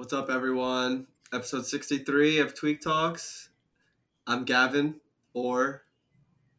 [0.00, 1.08] What's up, everyone?
[1.30, 3.50] Episode 63 of Tweek Talks.
[4.26, 4.98] I'm Gavin
[5.34, 5.82] or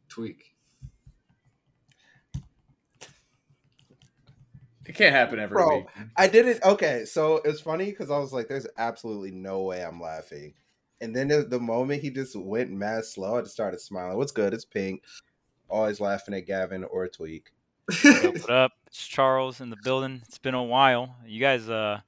[0.08, 0.36] Tweek.
[4.86, 5.86] It can't happen every Bro, week.
[6.16, 6.62] I did it.
[6.62, 10.54] Okay, so it's funny because I was like, "There's absolutely no way I'm laughing,"
[11.00, 14.18] and then the, the moment he just went mad slow, I just started smiling.
[14.18, 14.54] What's good?
[14.54, 15.02] It's Pink.
[15.68, 17.46] Always laughing at Gavin or Tweek.
[18.04, 18.72] What up, what up?
[18.86, 20.22] It's Charles in the building.
[20.28, 21.16] It's been a while.
[21.26, 22.02] You guys, uh,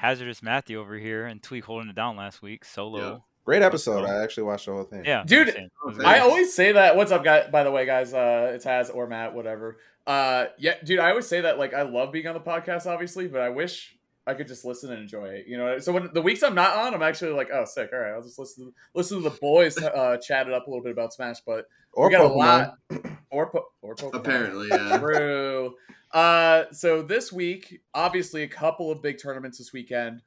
[0.00, 2.64] hazardous Matthew over here and Tweek holding it down last week.
[2.64, 3.22] Solo.
[3.44, 4.04] Great episode.
[4.06, 5.04] I actually watched the whole thing.
[5.04, 6.22] Yeah, Dude, I'm saying, it was I I good.
[6.22, 6.96] always say that.
[6.96, 7.48] What's up, guys?
[7.50, 9.78] By the way, guys, uh, it's Haz or Matt, whatever.
[10.06, 11.58] Uh, yeah, dude, I always say that.
[11.58, 13.96] Like, I love being on the podcast, obviously, but I wish
[14.30, 15.46] I could just listen and enjoy it.
[15.46, 17.90] You know, so when the weeks I'm not on, I'm actually like, oh, sick.
[17.92, 18.66] All right, I'll just listen.
[18.66, 21.66] To, listen to the boys uh, chat it up a little bit about Smash, but
[21.92, 22.34] Or we got Pokemon.
[22.34, 22.78] a lot.
[23.32, 24.14] Or po- or Pokemon.
[24.14, 24.98] Apparently, yeah.
[25.00, 25.74] True.
[26.12, 30.20] Uh, so this week, obviously, a couple of big tournaments this weekend.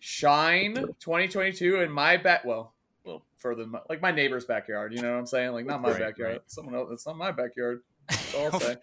[0.00, 2.44] Shine 2022 and my back.
[2.44, 4.92] Well, a little further than my, like my neighbor's backyard.
[4.92, 5.52] You know what I'm saying?
[5.52, 6.32] Like not my Right, backyard.
[6.32, 6.42] right.
[6.46, 6.88] Someone else.
[6.92, 7.80] It's not my backyard.
[8.08, 8.76] That's all I'll say.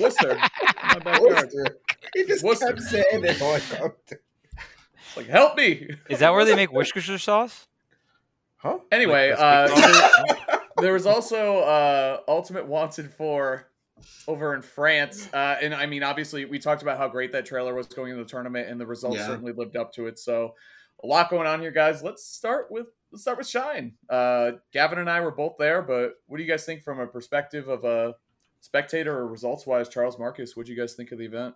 [0.00, 0.36] Worcester.
[0.82, 1.50] My backyard.
[2.14, 3.40] He just What's- kept saying it.
[3.42, 3.60] on.
[4.10, 5.88] It's like help me.
[6.08, 7.66] Is that where they make Worcestershire sauce?
[8.56, 8.78] Huh?
[8.92, 13.66] Anyway, Like, uh, there, there was also uh, Ultimate Wanted 4
[14.28, 17.74] over in France, uh, and I mean, obviously, we talked about how great that trailer
[17.74, 19.26] was going into the tournament, and the results Yeah.
[19.26, 20.18] certainly lived up to it.
[20.18, 20.54] So,
[21.02, 22.02] a lot going on here, guys.
[22.02, 23.94] Let's start with let's start with Shine.
[24.08, 27.06] Uh, Gavin and I were both there, but what do you guys think from a
[27.06, 28.14] perspective of a
[28.60, 29.88] spectator or results wise?
[29.88, 31.54] Charles Marcus, what do you guys think of the event?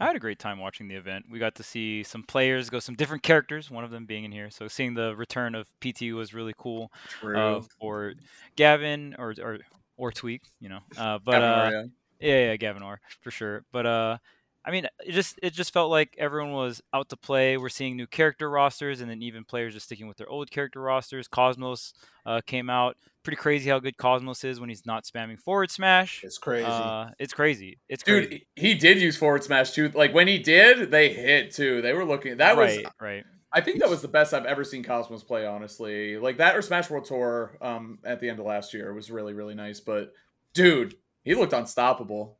[0.00, 1.26] I had a great time watching the event.
[1.30, 4.32] We got to see some players go some different characters, one of them being in
[4.32, 4.50] here.
[4.50, 7.38] So seeing the return of PT was really cool True.
[7.38, 8.14] uh, for
[8.56, 9.58] Gavin or or
[9.96, 10.80] or Tweek, you know.
[10.96, 11.84] Uh, but Gavin, uh,
[12.20, 13.64] Yeah, yeah, Gavin Orr for sure.
[13.70, 14.18] But uh,
[14.66, 17.56] I mean, it just it just felt like everyone was out to play.
[17.56, 20.80] We're seeing new character rosters, and then even players just sticking with their old character
[20.80, 21.28] rosters.
[21.28, 21.92] Cosmos
[22.24, 22.96] uh, came out.
[23.22, 26.22] Pretty crazy how good Cosmos is when he's not spamming forward smash.
[26.24, 26.66] It's crazy.
[26.66, 27.78] Uh, it's crazy.
[27.88, 28.46] It's Dude, crazy.
[28.56, 29.90] he did use forward smash too.
[29.90, 31.82] Like when he did, they hit too.
[31.82, 32.38] They were looking.
[32.38, 33.24] That was right, right.
[33.52, 36.18] I think that was the best I've ever seen Cosmos play, honestly.
[36.18, 39.32] Like that or Smash World Tour um, at the end of last year was really,
[39.32, 39.78] really nice.
[39.78, 40.12] But
[40.54, 42.38] dude, he looked unstoppable.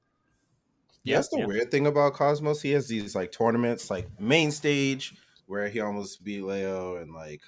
[1.04, 1.46] Yeah, That's the yeah.
[1.46, 2.62] weird thing about Cosmos.
[2.62, 5.14] He has these like tournaments, like main stage,
[5.46, 7.42] where he almost beat Leo, and like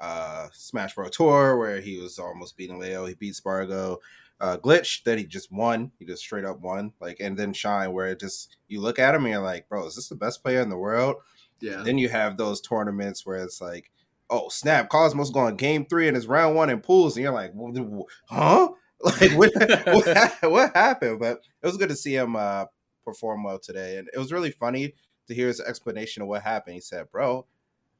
[0.00, 1.10] uh Smash Bros.
[1.10, 3.06] Tour, where he was almost beating Leo.
[3.06, 3.98] He beat Spargo.
[4.40, 5.90] Uh, glitch that he just won.
[5.98, 6.92] He just straight up won.
[7.00, 9.84] Like, and then Shine, where it just you look at him and you're like, bro,
[9.86, 11.16] is this the best player in the world?
[11.60, 11.82] Yeah.
[11.82, 13.90] Then you have those tournaments where it's like,
[14.30, 17.52] oh snap, Cosmos going game three and it's round one in pools, and you're like,
[17.54, 18.68] "Wh- wh- huh?
[19.00, 19.52] Like what,
[19.86, 21.20] what, what happened?
[21.20, 22.64] But it was good to see him uh,
[23.12, 24.94] perform well today, and it was really funny
[25.26, 26.74] to hear his explanation of what happened.
[26.74, 27.46] He said, "Bro,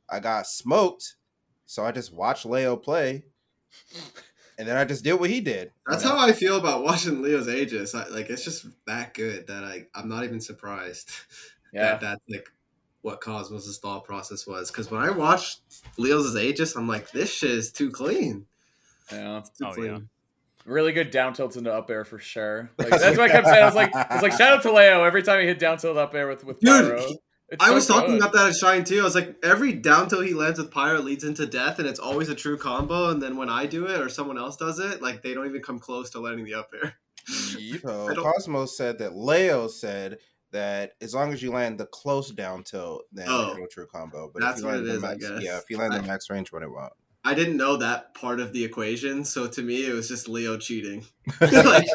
[0.08, 1.16] I got smoked,
[1.66, 3.24] so I just watched Leo play,
[4.58, 6.16] and then I just did what he did." That's You know?
[6.16, 7.94] how I feel about watching Leo's Aegis.
[7.94, 11.10] I, like, it's just that good that I, I'm not even surprised
[11.72, 11.82] Yeah.
[11.90, 12.48] that that's like
[13.02, 14.70] what Cosmos' thought process was.
[14.70, 15.60] Because when I watched
[15.98, 18.46] Leo's Aegis, I'm like, this shit is too clean.
[19.12, 19.42] Yeah.
[19.58, 19.86] Too Oh, clean.
[19.86, 19.98] yeah.
[20.68, 22.70] Really good down tilts into up air for sure.
[22.78, 23.62] Like, that's what I kept saying.
[23.62, 25.78] I was like, I was like, shout out to Leo every time he hit down
[25.78, 27.14] tilt up air with with Dude, Pyra.
[27.50, 29.00] It's I so was talking about that at Shine too.
[29.00, 31.98] I was like, every down tilt he lands with Pyra leads into death, and it's
[31.98, 33.08] always a true combo.
[33.08, 35.62] And then when I do it or someone else does it, like they don't even
[35.62, 36.94] come close to landing the up air.
[37.58, 37.80] Yep.
[37.82, 40.18] So I Cosmos said that Leo said
[40.52, 43.52] that as long as you land the close down tilt, then Oh.
[43.54, 44.30] it'll true combo.
[44.32, 45.42] But That's if you what land it the is, I max, guess.
[45.42, 46.92] yeah, if you land the max range, when it won't.
[47.24, 50.56] I didn't know that part of the equation, so to me it was just Leo
[50.56, 51.04] cheating.
[51.40, 51.86] like,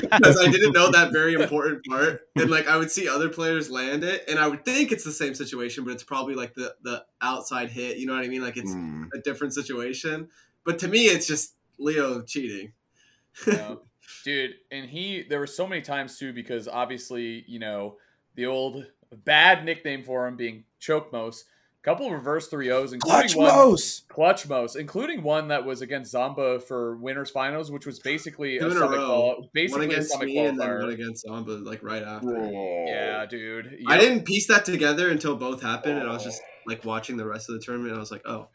[0.00, 2.22] because I didn't know that very important part.
[2.36, 5.12] And like I would see other players land it, and I would think it's the
[5.12, 7.96] same situation, but it's probably like the the outside hit.
[7.98, 8.42] You know what I mean?
[8.42, 9.08] Like it's Mm.
[9.14, 10.28] a different situation.
[10.64, 12.72] But to me, it's just Leo cheating.
[13.46, 13.76] Yeah.
[14.24, 17.96] dude and he there were so many times too because obviously you know
[18.34, 18.84] the old
[19.24, 21.46] bad nickname for him being choke most
[21.82, 24.06] couple of reverse 3-0s including Clutch one most.
[24.08, 28.66] clutch most including one that was against Zomba for winners finals which was basically Two
[28.66, 29.06] a in a summit row.
[29.06, 32.50] qual- basically a against summit me and then qualifier one against Zomba, like right after.
[32.86, 36.84] yeah dude I didn't piece that together until both happened, and I was just like
[36.84, 37.90] watching the rest of the tournament.
[37.90, 38.46] And I was like, oh,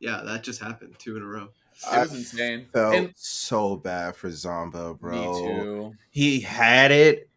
[0.00, 1.48] yeah, that just happened two in a row.
[1.92, 5.12] it was insane Felt and so bad for Zomba, bro.
[5.12, 5.24] me
[5.62, 7.28] too He had it,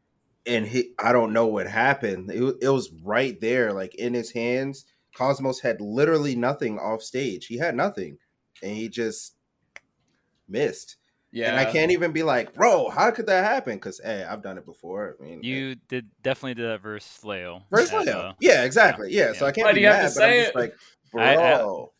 [0.47, 2.31] and he I don't know what happened.
[2.31, 4.85] It, it was right there, like in his hands.
[5.15, 7.47] Cosmos had literally nothing off stage.
[7.47, 8.17] He had nothing,
[8.61, 9.35] and he just
[10.47, 10.97] missed.
[11.31, 13.75] yeah And I can't even be like, bro, how could that happen?
[13.75, 15.15] Because hey, I've done it before.
[15.19, 17.63] I mean, You did definitely did that versus Leo.
[17.71, 18.19] First at, Leo.
[18.19, 19.11] uh, yeah, exactly.
[19.11, 19.45] Yeah, so.
[19.45, 20.55] I can't Why be do you have to but I'm say just it?
[20.55, 20.73] like,
[21.17, 21.93] I- I- Bro.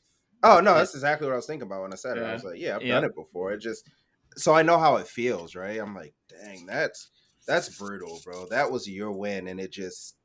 [0.44, 2.24] oh no, that's exactly what I was thinking about when I said it.
[2.24, 2.96] I was like, yeah, I've Yeah.
[2.96, 3.54] done it before.
[3.54, 3.90] It just
[4.38, 5.80] so I know how it feels, right?
[5.80, 7.10] I'm like, dang, that's
[7.48, 8.48] that's brutal, bro.
[8.50, 10.18] That was your win, and it just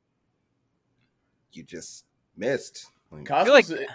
[1.53, 2.05] you just
[2.37, 2.85] missed.
[3.11, 3.87] Like, Cosmos, feel like-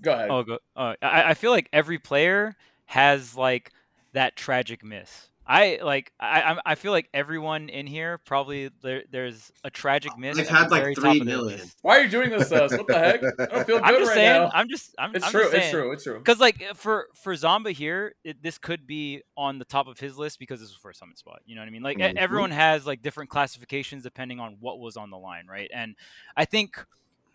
[0.00, 0.30] go ahead.
[0.30, 0.58] Oh, go.
[0.76, 2.56] Uh, I, I feel like every player
[2.86, 3.70] has like
[4.12, 5.28] that tragic miss.
[5.46, 6.10] I like.
[6.18, 9.02] I I'm- feel like everyone in here probably there.
[9.10, 10.38] There's a tragic miss.
[10.38, 11.58] They've had, like, very top three of their million.
[11.60, 11.76] list.
[11.82, 12.72] Why are you doing this to us?
[12.72, 13.20] What the heck?
[13.22, 14.42] I don't feel good I'm just right saying.
[14.42, 14.50] now.
[14.54, 14.94] I'm just.
[14.98, 15.14] I'm.
[15.14, 15.42] it's I'm true.
[15.42, 15.74] Just It's saying.
[15.74, 15.92] true.
[15.92, 16.16] It's true.
[16.18, 20.16] Because like for for Zomba here, it, this could be on the top of his
[20.16, 21.40] list because this was for a summit spot.
[21.44, 21.82] You know what I mean?
[21.82, 22.16] Like Mhm.
[22.16, 25.70] everyone has like different classifications depending on what was on the line, right?
[25.74, 25.94] And
[26.38, 26.82] I think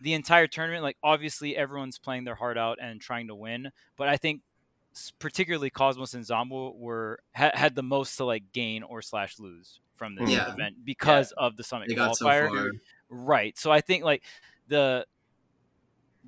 [0.00, 4.08] the entire tournament, like obviously everyone's playing their heart out and trying to win, but
[4.08, 4.42] I think
[5.18, 9.78] particularly Cosmos and Zomba were ha- had the most to like gain or slash lose
[9.94, 10.52] from this Yeah.
[10.52, 12.48] event because of the summit They so qualifier.
[12.48, 12.70] far.
[13.08, 13.56] Right.
[13.58, 14.22] So I think like
[14.68, 15.06] the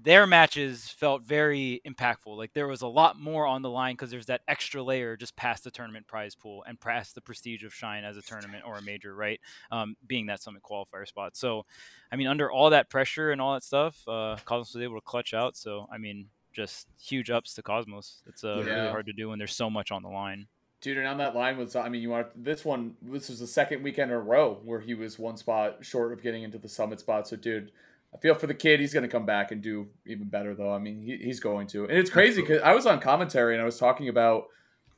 [0.02, 2.37] their matches felt very impactful.
[2.37, 5.37] Like there was a lot more on the line because there's that extra layer just
[5.37, 8.78] past the tournament prize pool and past the prestige of Shine as a tournament or
[8.78, 9.40] a major, right?
[9.70, 11.37] Um, being that summit qualifier spot.
[11.37, 11.66] So,
[12.10, 15.02] I mean, under all that pressure and all that stuff, uh, Cosmos was able to
[15.02, 15.56] clutch out.
[15.56, 18.22] So, I mean, just huge ups to Cosmos.
[18.26, 20.46] It's uh, really hard to do when there's so much on the line.
[20.81, 22.96] Dude, and on that line was, I mean, you are this one.
[23.00, 26.22] This was the second weekend in a row where he was one spot short of
[26.22, 27.28] getting into the summit spot.
[27.28, 27.70] So, dude,
[28.14, 28.80] I feel for the kid.
[28.80, 30.72] He's going to come back and do even better, though.
[30.72, 31.84] I mean, he, he's going to.
[31.84, 34.44] And it's crazy because I was on commentary and I was talking about.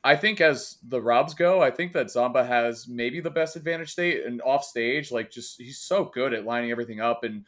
[0.03, 3.91] I think as the Robs go, I think that Zomba has maybe the best advantage
[3.91, 5.11] state and off stage.
[5.11, 7.23] Like, just he's so good at lining everything up.
[7.23, 7.43] And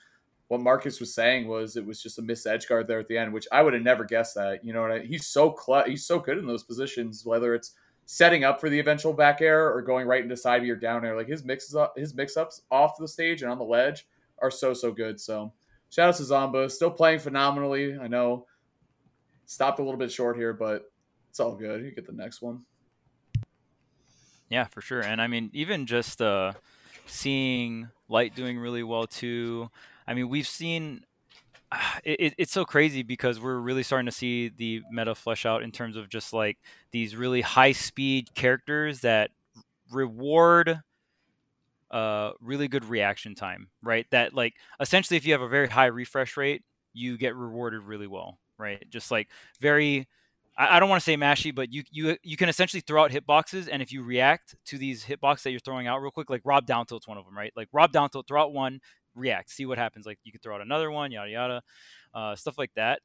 [0.47, 3.17] what Marcus was saying was it was just a miss edge guard there at the
[3.17, 4.65] end, which I would have never guessed that.
[4.65, 7.73] You know what I, he's so cl- he's so good in those positions, whether it's
[8.05, 11.05] setting up for the eventual back air or going right into side B or down
[11.05, 11.15] air.
[11.15, 14.07] Like his mixes up, his mix ups off the stage and on the ledge
[14.41, 15.19] are so so good.
[15.19, 15.53] So
[15.89, 17.97] shout out to Zomba, still playing phenomenally.
[17.97, 18.45] I know
[19.45, 20.91] stopped a little bit short here, but
[21.29, 21.83] it's all good.
[21.83, 22.63] You get the next one.
[24.49, 25.01] Yeah, for sure.
[25.01, 26.53] And I mean, even just uh,
[27.05, 29.69] seeing Light doing really well too.
[30.07, 31.03] I mean, we've seen
[32.03, 35.63] it, it- it's so crazy because we're really starting to see the meta flesh out
[35.63, 36.57] in terms of just like
[36.91, 39.31] these really high speed characters that
[39.91, 40.81] reward
[41.91, 45.85] uh really good reaction time right that like essentially if you have a very high
[45.85, 46.63] refresh rate
[46.93, 49.29] you get rewarded really well right just like
[49.61, 50.07] very
[50.57, 53.11] I, I don't want to say mashy, but you you you can essentially throw out
[53.11, 56.41] hitboxes, and if you react to these hitboxes that you're throwing out real quick, like
[56.43, 57.53] Rob down tilt's one of them, right?
[57.55, 58.79] Like Rob down tilt, throw out one,
[59.15, 60.05] react, see what happens.
[60.05, 61.61] Like you can throw out another one, yada yada,
[62.13, 63.01] uh, stuff like that.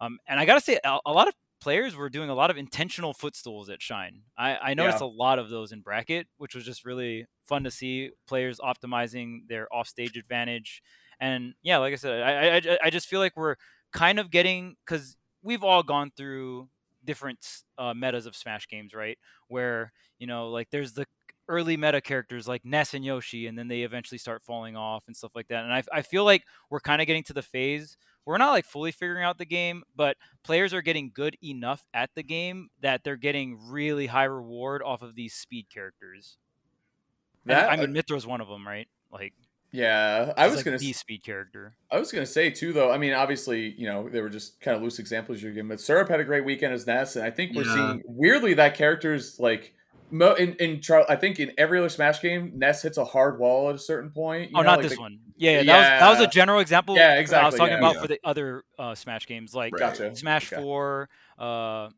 [0.00, 2.58] Um, and I gotta say, a, a lot of players were doing a lot of
[2.58, 4.20] intentional footstools at Shine.
[4.36, 7.70] I, I noticed a lot of those in bracket, which was just really fun to
[7.70, 10.82] see players optimizing their offstage advantage.
[11.18, 13.56] And yeah, like I said, I I, I just feel like we're
[13.94, 16.68] kind of getting because we've all gone through
[17.02, 17.38] different
[17.78, 19.16] uh, metas of Smash games, right?
[19.48, 21.06] Where you know, like there's the
[21.48, 25.16] early meta characters like Ness and Yoshi, and then they eventually start falling off and
[25.16, 25.64] stuff like that.
[25.64, 27.96] And I, I feel like we're kind of getting to the phase
[28.26, 32.10] we're not like fully figuring out the game, but players are getting good enough at
[32.14, 36.38] the game that they're getting really high reward off of these speed characters.
[37.46, 38.88] And, I mean, Mythra's one of them, right?
[39.12, 39.34] Like,
[39.70, 41.74] yeah, I was like, gonna the speed character.
[41.90, 42.90] I was gonna say too, though.
[42.90, 45.80] I mean, obviously, you know, they were just kind of loose examples you're giving, but
[45.80, 47.74] Syrup had a great weekend as Ness, and I think we're Yeah.
[47.74, 49.74] seeing weirdly that character's like
[50.10, 53.38] mo- in in Char- I think in every other Smash game, Ness hits a hard
[53.38, 54.50] wall at a certain point.
[54.50, 55.18] you Oh, know, not like this the- one.
[55.36, 56.96] Yeah, yeah, that was that was a general example.
[56.96, 57.78] Yeah, that I was talking yeah.
[57.78, 58.00] about Yeah.
[58.02, 59.80] for the other uh, Smash games, like Right.
[59.80, 60.14] Gotcha.
[60.14, 60.62] Smash Okay.
[60.62, 61.08] Four.
[61.38, 61.88] Uh,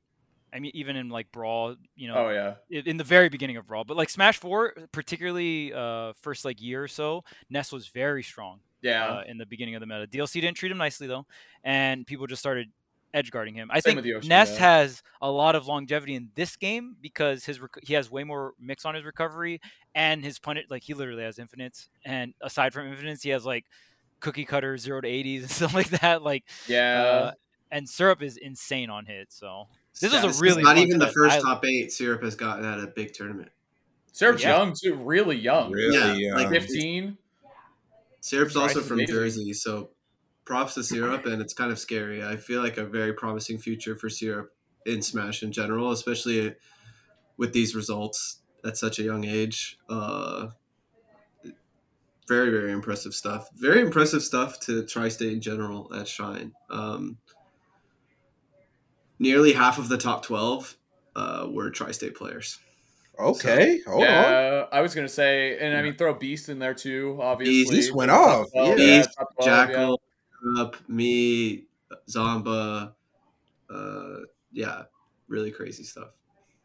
[0.55, 3.67] I mean, even in like Brawl, you know, Oh yeah, in the very beginning of
[3.67, 8.23] Brawl, but like Smash Four, particularly uh, first like year or so, Ness was very
[8.23, 8.61] strong.
[8.81, 9.07] yeah.
[9.07, 10.07] uh, in the beginning of the meta.
[10.07, 11.27] DLC didn't treat him nicely though,
[11.65, 12.69] and people just started
[13.17, 13.71] edge guarding him.
[13.71, 14.59] I Same think with Yoshi, Ness yeah.
[14.59, 18.53] has a lot of longevity in this game because his rec- he has way more
[18.61, 19.61] mix on his recovery
[19.95, 23.65] and his punish like he literally has infinites, and aside from infinites, he has like
[24.21, 26.23] cookie cutter zero to eighties and stuff like that.
[26.23, 27.03] Like yeah.
[27.03, 27.33] uh,
[27.71, 29.33] and syrup is insane on hit.
[29.33, 29.69] So
[30.01, 32.35] this was a This is really not even the first I- top eight Syrup has
[32.35, 33.51] gotten at a big tournament.
[34.13, 34.57] Syrup's yeah.
[34.57, 35.71] young too, really young.
[35.73, 36.37] Really Yeah, young.
[36.39, 37.19] like, Fifteen.
[38.21, 39.05] Syrup's also from.
[39.07, 39.91] Jersey, so
[40.47, 42.25] props to Syrup, and it's kind of scary.
[42.25, 44.53] I feel like a very promising future for Syrup
[44.87, 46.55] in Smash in general, especially
[47.37, 49.79] with these results at such a young age.
[49.89, 50.49] Uh,
[52.27, 53.51] very, very impressive stuff.
[53.55, 56.53] Very impressive stuff to Tri-State in general at Shine.
[56.71, 57.19] Um,
[59.19, 60.77] nearly half of the top 12
[61.15, 62.59] uh, were Tri-State players.
[63.19, 64.67] Okay, hold on.
[64.71, 67.19] I was gonna say, and I mean, throw Beast in there too.
[67.19, 69.03] Obviously, Beast went Top off, 12, yeah.
[69.05, 69.67] top 12, yeah.
[69.67, 70.01] Jackal,
[70.59, 71.65] up me,
[72.09, 72.93] Zomba.
[73.69, 74.17] Uh,
[74.53, 74.83] yeah,
[75.29, 76.09] really crazy stuff.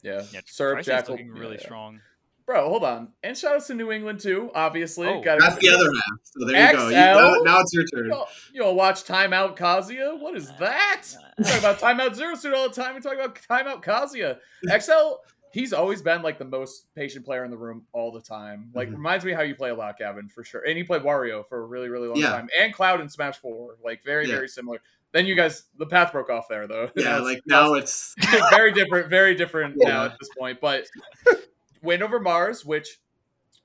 [0.04, 1.66] Yeah, Yeah, Syrup Trice's Jackal looking really yeah, yeah.
[1.66, 2.00] strong.
[2.48, 3.10] Bro, hold on.
[3.24, 4.50] And shout outs to New England too.
[4.56, 6.20] Obviously, Oh, Gotta- That's the other half.
[6.24, 6.88] So there you go.
[6.90, 8.10] You, now, now it's your turn.
[8.10, 10.20] Yo, yo, watch Timeout Kazuya.
[10.20, 11.04] What is that?
[11.38, 12.96] We talk about Timeout Zero Suit all the time.
[12.96, 14.38] We talk about Timeout Kazuya.
[14.68, 15.18] XL,
[15.54, 18.72] he's always been like the most patient player in the room all the time.
[18.74, 18.94] Like Mhm.
[18.94, 20.62] reminds me how you play a lot, Gavin, for sure.
[20.62, 22.30] And he played Wario for a really, really long Yeah.
[22.30, 22.50] time.
[22.60, 24.36] And Cloud in Smash Four, like very, Yeah.
[24.36, 24.82] very similar.
[25.12, 26.90] Then you guys, the path broke off there though.
[26.96, 28.16] Yeah, That's- like now it's
[28.52, 30.60] very different, very different now at this point.
[30.62, 30.88] But
[31.82, 33.00] win over Mars, which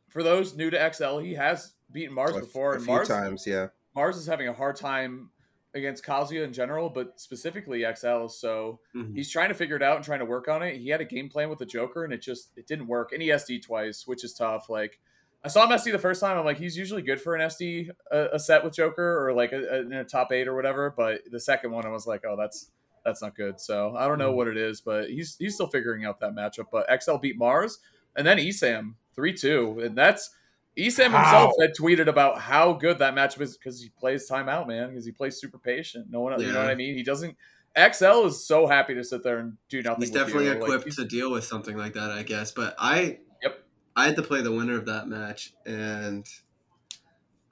[0.08, 3.08] for those new to XL, he has beaten Mars a, before, a and few Mars
[3.08, 3.46] times.
[3.46, 5.30] Yeah, Mars is having a hard time
[5.76, 8.26] against Kazuya in general, but specifically XL.
[8.28, 9.14] So Mhm.
[9.14, 10.76] he's trying to figure it out and trying to work on it.
[10.76, 13.12] He had a game plan with the Joker, and it just it didn't work.
[13.12, 14.68] And he SD twice, which is tough.
[14.68, 14.98] Like
[15.44, 16.36] I saw him SD the first time.
[16.36, 19.52] I'm like, he's usually good for an SD a, a set with Joker or like
[19.52, 20.90] a, a, in a top eight or whatever.
[20.96, 22.72] But the second one, I was like, oh, that's
[23.04, 23.60] that's not good.
[23.60, 24.36] So I don't know Mhm.
[24.36, 26.66] what it is, but he's he's still figuring out that matchup.
[26.72, 27.78] But XL beat Mars,
[28.16, 30.34] and then Esam three two, and that's
[30.78, 34.90] Esam himself had tweeted about how good that matchup is because he plays timeout, man.
[34.90, 36.06] Because he plays super patient.
[36.10, 36.94] No one, you know what I mean.
[36.94, 37.36] He doesn't.
[37.78, 40.02] XL is so happy to sit there and do nothing.
[40.02, 40.54] he's with definitely you.
[40.54, 42.52] Like, equipped he's- to deal with something like that, I guess.
[42.52, 43.64] But I, Yep.
[43.94, 46.26] I had to play the winner of that match, and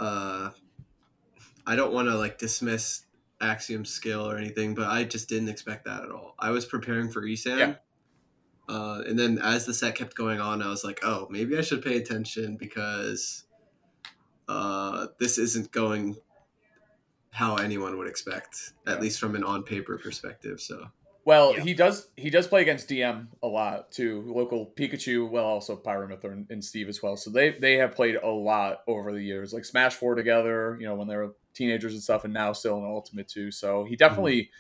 [0.00, 0.50] uh,
[1.66, 3.04] I don't want to like dismiss
[3.40, 6.34] Axiom's skill or anything, but I just didn't expect that at all.
[6.38, 7.58] I was preparing for Esam.
[7.58, 7.74] Yeah.
[8.68, 11.61] Uh, and then as the set kept going on, I was like, "Oh, maybe I
[11.61, 13.44] should pay attention because
[14.49, 16.16] uh, this isn't going
[17.30, 20.87] how anyone would expect, at least from an on paper perspective." So
[21.26, 21.62] Well, Yeah.
[21.62, 22.09] he does.
[22.16, 24.25] He does play against DM a lot too.
[24.26, 27.16] Local Pikachu, well, also Pyramyth and, and Steve as well.
[27.16, 30.76] So they they have played a lot over the years, like Smash Four together.
[30.80, 33.50] You know, when they were teenagers and stuff, and now still in Ultimate too.
[33.50, 34.50] So he definitely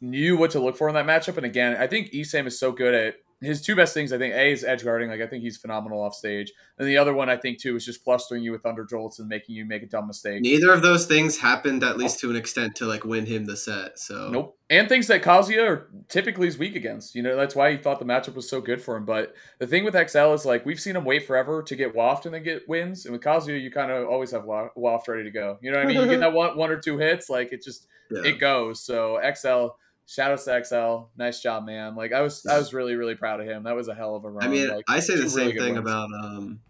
[0.00, 1.36] knew what to look for in that matchup.
[1.36, 4.12] And again, I think Esam is so good at his two best things.
[4.12, 5.08] I think a is edge guarding.
[5.10, 6.52] Like I think he's phenomenal off stage.
[6.78, 9.28] And the other one I think too is just flustering you with thunder jolts and
[9.28, 10.40] making you make a dumb mistake.
[10.42, 13.56] neither of those things happened, at least to an extent, to like win him the
[13.56, 13.98] set.
[13.98, 14.58] So Nope.
[14.70, 17.14] And things that Kazuya are typically is weak against.
[17.14, 19.04] You know, that's why he thought the matchup was so good for him.
[19.04, 22.24] But the thing with XL is like we've seen him wait forever to get waft
[22.26, 23.04] and then get wins.
[23.04, 25.58] And with Kazuya, you kind of always have waft ready to go.
[25.60, 26.00] You know what I mean?
[26.00, 28.22] You get that one one or two hits, like it just Yeah.
[28.24, 28.80] it goes.
[28.80, 29.68] So XL,
[30.06, 31.10] shout out to XL.
[31.16, 31.94] Nice job, man.
[31.94, 33.64] Like I was I was really, really proud of him.
[33.64, 34.44] That was a hell of a run.
[34.44, 36.60] I mean, like, I say the same thing about um,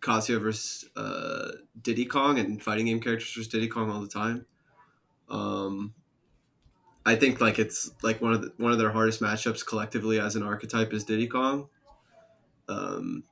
[0.00, 4.46] Kazuya versus uh, Diddy Kong and fighting game characters versus Diddy Kong all the time.
[5.28, 5.94] Um,
[7.06, 10.36] I think like it's like one of the, one of their hardest matchups collectively as
[10.36, 11.68] an archetype is Diddy Kong.
[12.68, 13.24] Um,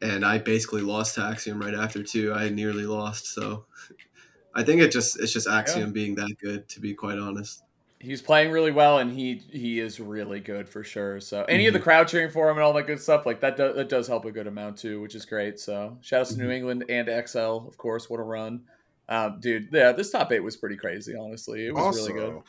[0.00, 2.32] and I basically lost to Axiom right after too.
[2.32, 3.66] I nearly lost, so
[4.54, 7.62] I think it just it's just Axiom being that good to be quite honest.
[8.00, 11.20] He's playing really well and he he is really good for sure.
[11.20, 11.68] So any Mm-hmm.
[11.68, 13.88] of the crowd cheering for him and all that good stuff like that does, that
[13.90, 15.60] does help a good amount too which is great.
[15.60, 18.62] So shout out to new england and xl of course what a run.
[19.08, 21.66] Um, dude yeah this top eight was pretty crazy honestly.
[21.66, 22.42] It was also, really good.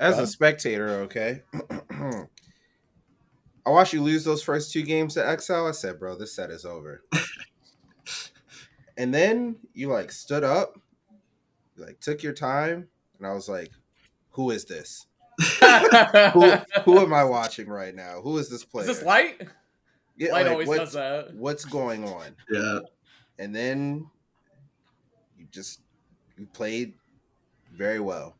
[0.00, 1.42] As Go a spectator, okay,
[1.90, 5.66] I watched you lose those first two games to XL.
[5.66, 7.04] I said, bro, this set is over.
[8.96, 10.74] and then you like stood up,
[11.76, 13.70] like took your time, and I was like,
[14.34, 15.06] who is this?
[16.32, 16.52] Who
[16.84, 18.20] who am I watching right now?
[18.22, 18.88] Who is this player?
[18.88, 19.42] is this light
[20.16, 22.36] Yeah, light like, always what's, does that what's going on?
[22.48, 22.78] Yeah,
[23.40, 24.06] And then
[25.36, 25.80] you just
[26.38, 26.94] you played
[27.72, 28.36] very well.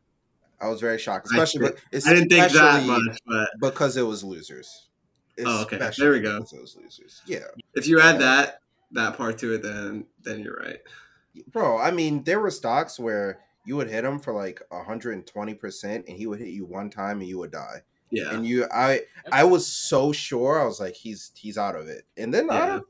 [0.61, 1.67] I was very shocked, I especially
[2.05, 4.87] I didn't think that much, but because it was losers.
[5.45, 5.77] Oh, okay.
[5.97, 6.37] There we go.
[6.39, 7.21] because It was losers.
[7.25, 7.39] Yeah,
[7.73, 8.19] if you add Yeah.
[8.19, 8.59] that
[8.91, 10.79] that part to it, then then you're right.
[11.51, 11.77] bro.
[11.77, 16.17] I mean, there were stocks where you would hit him for like 120 percent, and
[16.17, 17.81] he would hit you one time, and you would die.
[18.11, 20.59] Yeah, And you, I, I was so sure.
[20.61, 22.05] I was like, he's he's out of it.
[22.17, 22.67] And then I Yeah.
[22.67, 22.85] don't,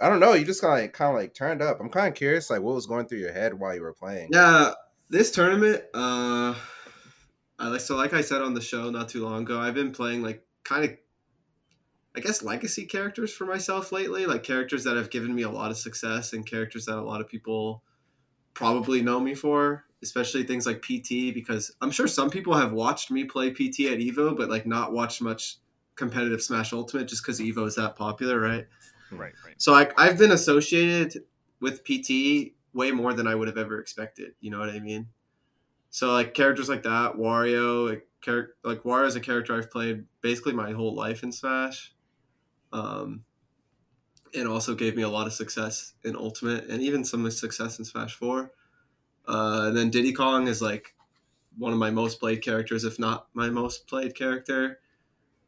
[0.00, 0.34] I don't know.
[0.34, 1.80] You just kind of like, kind of like turned up.
[1.80, 4.32] I'm kind of curious, like what was going through your head while you were playing.
[4.32, 4.74] Yeah,
[5.08, 6.54] this tournament, uh,
[7.58, 9.92] I like so like I said on the show not too long ago, I've been
[9.92, 10.96] playing like kind of,
[12.16, 15.70] I guess legacy characters for myself lately, like characters that have given me a lot
[15.70, 17.84] of success and characters that a lot of people
[18.54, 23.10] probably know me for, especially things like PT, because I'm sure some people have watched
[23.10, 25.58] me play PT at Evo, but like not watched much
[25.96, 28.66] competitive Smash Ultimate just because Evo is that popular, right?
[29.10, 29.54] Right, right.
[29.58, 31.24] So I, I've been associated
[31.60, 34.32] with PT way more than I would have ever expected.
[34.40, 35.08] You know what I mean?
[35.90, 40.04] So like characters like that, Wario, like, char- like Wario is a character I've played
[40.22, 41.92] basically my whole life in Smash,
[42.72, 43.24] um,
[44.34, 47.84] and also gave me a lot of success in Ultimate and even some success in
[47.84, 48.52] Smash Four.
[49.26, 50.94] Uh, and then Diddy Kong is like
[51.58, 54.80] one of my most played characters, if not my most played character.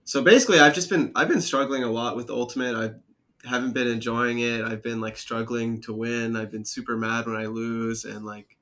[0.04, 2.74] So basically, I've just been I've been struggling a lot with Ultimate.
[2.76, 4.62] I haven't been enjoying it.
[4.62, 6.36] I've been like struggling to win.
[6.36, 8.56] I've been super mad when I lose, and like,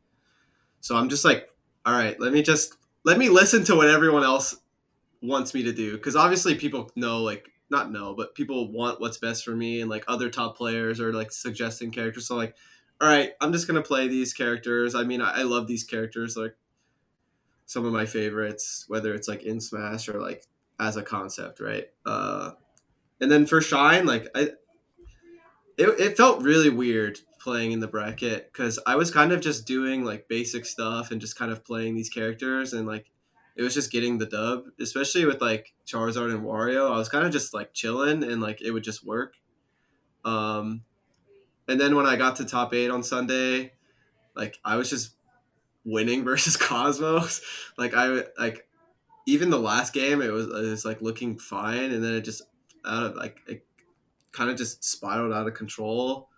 [0.80, 1.48] so I'm just like,
[1.84, 4.56] all right, let me just let me listen to what everyone else
[5.22, 9.18] wants me to do because obviously people know like not know but people want what's
[9.18, 12.56] best for me and like other top players are like suggesting characters so like
[13.00, 16.36] all right i'm just gonna play these characters i mean i, I love these characters
[16.36, 16.54] like
[17.66, 20.44] some of my favorites whether it's like in smash or like
[20.78, 22.52] as a concept right uh
[23.20, 24.50] and then for shine like i
[25.78, 29.66] it, it felt really weird playing in the bracket because i was kind of just
[29.66, 33.10] doing like basic stuff and just kind of playing these characters and like
[33.56, 36.90] it was just getting the dub, especially with like Charizard and Wario.
[36.90, 39.34] I was kind of just like chilling and like it would just work.
[40.24, 40.82] Um,
[41.70, 43.72] and then when I got to top eight on Sunday,
[44.34, 45.12] like I was just
[45.84, 47.40] winning versus Cosmos.
[47.78, 48.66] like I like
[49.26, 52.42] even the last game, it was it was like looking fine, and then it just
[52.84, 53.64] out of like it
[54.32, 56.28] kind of just spiraled out of control,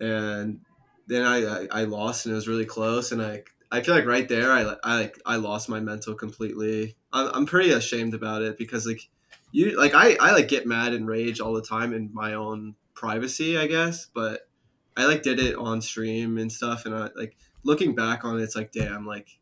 [0.00, 0.60] and
[1.06, 4.06] then I, I I lost and it was really close, and I I feel like
[4.06, 6.96] right there, I I like I lost my mental completely.
[7.12, 9.10] I'm, I'm pretty ashamed about it because like
[9.52, 12.76] you like I I like get mad and rage all the time in my own
[12.98, 14.06] privacy, I guess.
[14.12, 14.48] But
[14.96, 18.42] I like did it on stream and stuff, and I like looking back on it,
[18.42, 19.38] it's like damn, like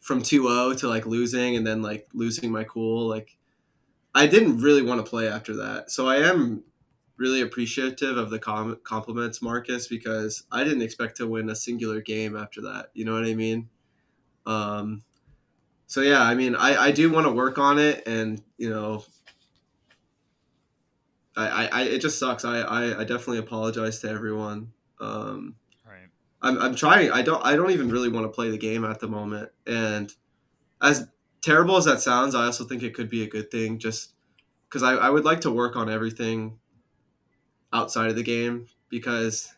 [0.00, 3.36] from 2-0 to like losing and then like losing my cool, like
[4.14, 5.90] I didn't really want to play after that.
[5.90, 6.62] So I am
[7.16, 12.00] really appreciative of the com- compliments, Marcus, because I didn't expect to win a singular
[12.00, 12.90] game after that.
[12.94, 13.68] You know what I mean?
[14.46, 15.02] Um,
[15.86, 19.04] so yeah, I mean, I, I do want to work on it, and you know,
[21.46, 22.44] I, I, it just sucks.
[22.44, 24.72] I, I, I definitely apologize to everyone.
[25.00, 25.54] Um,
[25.86, 26.08] Right.
[26.42, 27.10] I'm, I'm trying.
[27.10, 30.12] I don't I don't even really want to play the game at the moment, and
[30.82, 31.06] as
[31.40, 33.78] terrible as that sounds, I also think it could be a good thing.
[33.78, 34.12] Just
[34.68, 36.58] because I, I would like to work on everything
[37.72, 39.54] outside of the game because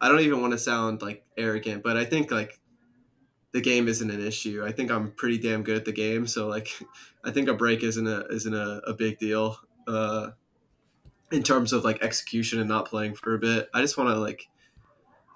[0.00, 2.58] I don't even want to sound like arrogant, but I think like
[3.52, 4.64] the game isn't an issue.
[4.64, 6.68] I think I'm pretty damn good at the game, so like
[7.24, 9.58] I think a break isn't a isn't a, a big deal
[9.88, 10.30] uh,
[11.32, 13.68] in terms of like execution and not playing for a bit.
[13.74, 14.48] I just want to like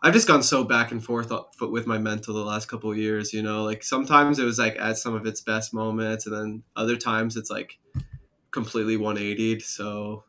[0.03, 3.33] I've just gone so back and forth with my mental the last couple years.
[3.33, 6.63] You know, like sometimes it was like at some of its best moments, and then
[6.77, 7.79] other times it's like
[8.51, 9.61] completely 180.
[9.61, 10.25] So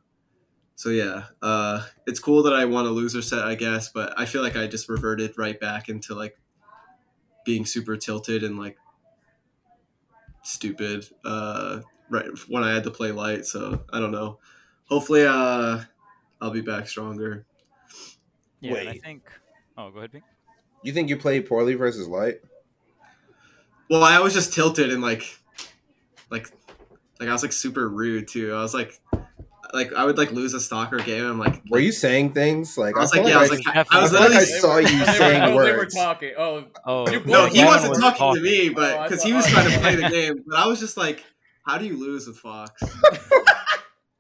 [0.76, 4.26] so yeah, uh, it's cool that I won a loser set, I guess, but I
[4.26, 6.38] feel like I just reverted right back into like
[7.46, 8.78] being super tilted and like
[10.44, 13.46] stupid uh, right when I had to play light.
[13.46, 14.40] So I don't know.
[14.92, 15.80] Hopefully, uh,
[16.42, 17.46] I'll be back stronger.
[18.60, 19.24] Yeah, and I think.
[19.78, 20.26] Oh, go ahead, Pink.
[20.84, 22.42] You think you played poorly versus light?
[23.90, 25.24] Well, I was just tilted and like,
[26.30, 26.48] like,
[27.20, 28.54] like I was like super rude too.
[28.54, 29.00] I was like,
[29.74, 31.26] like I would like lose a stalker game.
[31.26, 33.68] I'm like, Were you saying things like I was feel like, yeah, I was like,
[33.68, 35.72] I I was feel like literally I saw you When they were- saying oh, They
[35.72, 36.32] were talking.
[36.38, 39.34] Oh, Oh, You- No, he wasn't was talking to me, Oh, but because thought- he
[39.34, 40.44] was oh, trying to play the game.
[40.46, 41.24] But I was just like,
[41.66, 42.82] "How do you lose with Fox?"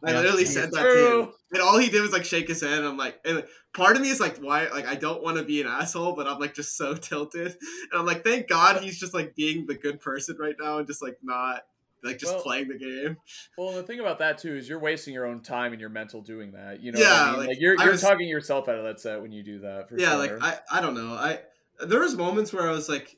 [0.04, 0.20] I Yeah.
[0.22, 2.80] literally said that to him, and all he did was like shake his head.
[2.80, 4.68] And I'm like, and part of me is like, why?
[4.70, 7.94] Like, I don't want to be an asshole, but I'm like just so tilted, and
[8.00, 11.02] I'm like, thank God he's just like being the good person right now and just
[11.02, 11.66] like not
[12.04, 13.18] like just Well- playing the game.
[13.60, 16.22] Well, the thing about that too is you're wasting your own time and your mental
[16.22, 16.80] doing that.
[16.82, 17.40] You know, Yeah, what I mean?
[17.42, 19.88] like, like, you're you're was- talking yourself out of that set when you do that.
[19.90, 20.18] For yeah, sure.
[20.18, 21.14] like I, I don't know.
[21.14, 21.42] I
[21.86, 23.16] there was moments where I was like,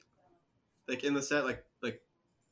[0.90, 2.02] like in the set, like like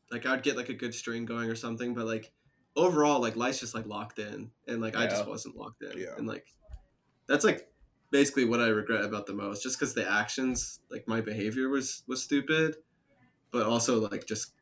[0.09, 2.31] like I'd get like a good string going or something, but like
[2.75, 6.15] overall, like life's just like locked in, and like I just wasn't locked in, Yeah.
[6.17, 6.45] and like
[7.27, 7.67] that's like
[8.11, 12.03] basically what I regret about the most, just because the actions, like my behavior was
[12.07, 12.75] was stupid,
[13.51, 14.53] but also like just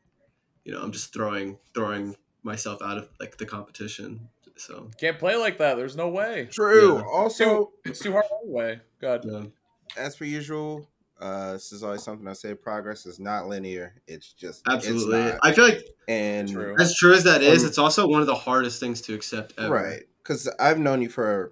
[0.63, 5.36] you know I'm just throwing throwing myself out of like the competition, so Can't play
[5.36, 5.76] like that.
[5.76, 6.48] There's no way.
[6.52, 6.98] True.
[6.98, 7.04] Yeah.
[7.04, 8.82] Also, It's too hard anyway.
[9.02, 9.22] God.
[9.26, 9.43] yeah.
[9.98, 10.88] as per usual,
[11.19, 12.53] uh, this is always something I say.
[12.53, 13.95] Progress is not linear.
[14.08, 15.19] It's just absolutely.
[15.19, 15.39] It's not.
[15.43, 16.75] I feel like And True.
[16.79, 19.53] as true as that is, Um, it's also one of the hardest things to accept
[19.58, 19.73] ever.
[19.73, 21.51] right, because I've known you for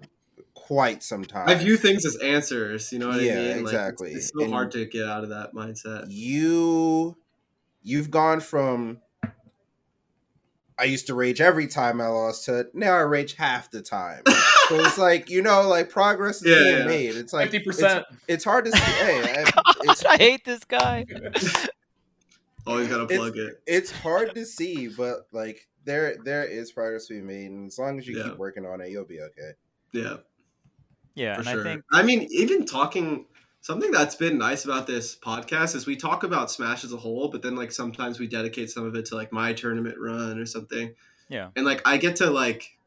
[0.54, 1.48] quite some time.
[1.48, 2.92] I view things as answers.
[2.92, 3.46] You know what Yeah, I mean?
[3.46, 4.10] Like, it's- exactly.
[4.12, 6.06] it's, so And- hard to get out of that mindset.
[6.08, 7.16] you
[7.82, 9.00] you've gone from
[10.80, 14.22] I used to rage every time I lost to now I rage half the time.
[14.68, 16.84] so it's like you know, like progress is Yeah, being yeah.
[16.86, 17.16] made.
[17.16, 18.04] It's like fifty percent.
[18.28, 18.78] it's hard to see.
[18.78, 21.04] Hey, I- God, it's I hate this guy.
[22.66, 23.62] Always gotta It's- plug it.
[23.66, 27.78] it's hard to see, but like there there is progress to be made, and as
[27.78, 28.24] long as you Yeah.
[28.24, 29.52] keep working on it, you'll be okay.
[29.92, 30.16] Yeah,
[31.14, 31.60] Yeah, for and sure.
[31.60, 33.26] I think I mean, even talking
[33.60, 37.28] Something that's been nice about this podcast is we talk about Smash as a whole,
[37.28, 40.46] but then like sometimes we dedicate some of it to like my tournament run or
[40.46, 40.94] something.
[41.28, 41.48] Yeah.
[41.56, 42.78] And like I get to like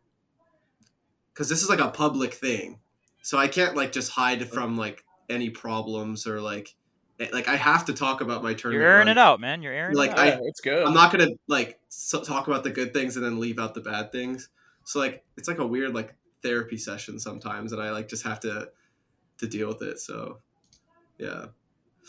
[1.34, 2.80] cuz this is like a public thing.
[3.22, 6.74] So I can't like just hide from like any problems or like
[7.22, 8.82] Eh, like I have to talk about my tournament.
[8.82, 9.18] You're airing run.
[9.18, 9.62] it out, man.
[9.62, 10.28] You're airing Like, it out.
[10.28, 10.84] I- it's good.
[10.86, 13.74] I'm not going to like so- talk about the good things and then leave out
[13.74, 14.50] the bad things.
[14.84, 18.40] So like it's like a weird like therapy session sometimes and I like just have
[18.42, 18.70] to
[19.38, 20.00] to deal with it.
[20.00, 20.40] So
[21.20, 21.46] yeah.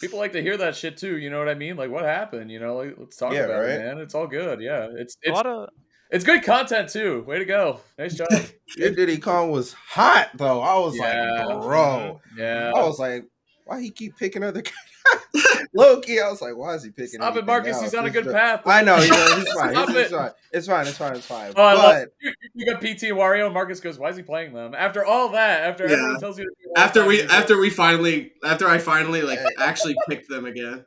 [0.01, 1.19] People like to hear that shit too.
[1.19, 1.77] You know what I mean?
[1.77, 2.51] Like, what happened?
[2.51, 3.71] You know, like, let's talk Yeah, about right?
[3.73, 3.99] it, man.
[3.99, 4.61] It's all good.
[4.63, 5.69] Yeah, it's a it's lot of
[6.11, 7.23] it's good content too.
[7.27, 7.81] Way to go.
[7.99, 8.29] Nice job.
[8.77, 10.61] Your Diddy Kong was hot though.
[10.63, 11.45] I was Yeah.
[11.47, 12.21] like, bro.
[12.39, 12.73] Yeah.
[12.75, 13.27] I was like,
[13.65, 14.63] why he keep picking other
[15.75, 16.21] low key?
[16.21, 17.21] I was like, why is he picking?
[17.21, 17.75] Stop it, anything Marcus.
[17.75, 17.83] else?
[17.85, 18.63] He's on a good just- path.
[18.67, 18.97] I know.
[18.97, 19.73] He's, he's fine.
[19.73, 20.01] Stop He's, it.
[20.01, 20.31] it's fine.
[20.53, 20.87] It's fine.
[20.87, 21.17] It's fine.
[21.17, 21.53] It's fine.
[21.57, 23.47] Oh, I love but you, you got PT and Wario.
[23.47, 25.95] and Marcus goes, "Why is he playing them?" After all that, after Yeah.
[25.95, 29.97] everyone tells you, to After we you- after we finally after I finally like actually
[30.09, 30.85] picked them again.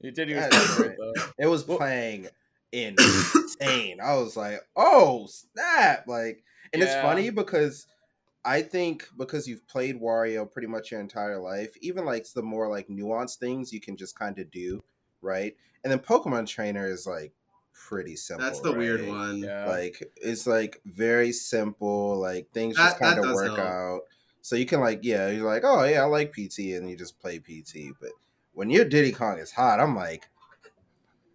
[0.00, 0.96] you did use That's that right.
[0.98, 1.22] though.
[1.38, 2.28] it was playing
[2.72, 3.98] insane.
[4.02, 6.04] I was like, oh snap!
[6.06, 6.42] Like,
[6.72, 7.86] and it's funny because
[8.46, 12.68] I think because you've played Wario pretty much your entire life, even like the more
[12.68, 14.82] like nuanced things you can just kind of do,
[15.20, 15.56] right?
[15.82, 17.32] And then Pokemon Trainer is like
[17.74, 18.46] pretty simple.
[18.46, 19.38] That's the weird one.
[19.38, 19.66] Yeah.
[19.66, 22.18] Like it's like very simple.
[22.18, 23.58] Like things That- just kind of work help.
[23.58, 24.00] out.
[24.42, 27.18] So you can like, yeah, you're like, oh yeah, I like PT, and you just
[27.18, 27.92] play PT.
[28.00, 28.12] But
[28.52, 30.22] when your Diddy Kong is hot, I'm like,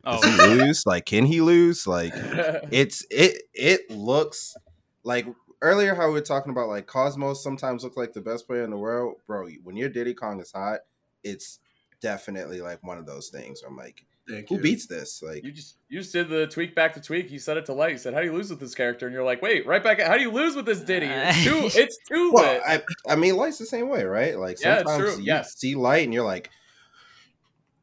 [0.06, 0.86] oh, does he lose?
[0.86, 1.86] Like, can he lose?
[1.86, 2.13] Like,
[2.71, 4.56] it's it it looks
[5.04, 5.28] like
[5.62, 8.71] earlier how we were talking about like Cosmos sometimes look like the best player in
[8.71, 9.47] the world, bro.
[9.63, 10.80] When your Diddy Kong is hot,
[11.24, 11.60] it's
[12.02, 13.62] definitely like one of those things.
[13.65, 14.62] I'm like, Thank who you.
[14.62, 15.21] beats this?
[15.24, 17.32] Like, You just you just did the Tweek back to Tweek.
[17.32, 17.91] You set it to light.
[17.91, 20.00] You said, "How do you lose with this character?" And you're like, "Wait, right back.
[20.00, 21.08] At, how do you lose with this Diddy?
[21.08, 21.69] Uh, it's too.
[21.82, 24.38] It's too well, lit." I I mean, light's the same way, right?
[24.38, 25.56] Like sometimes true, you yes.
[25.58, 26.52] see light and you're like,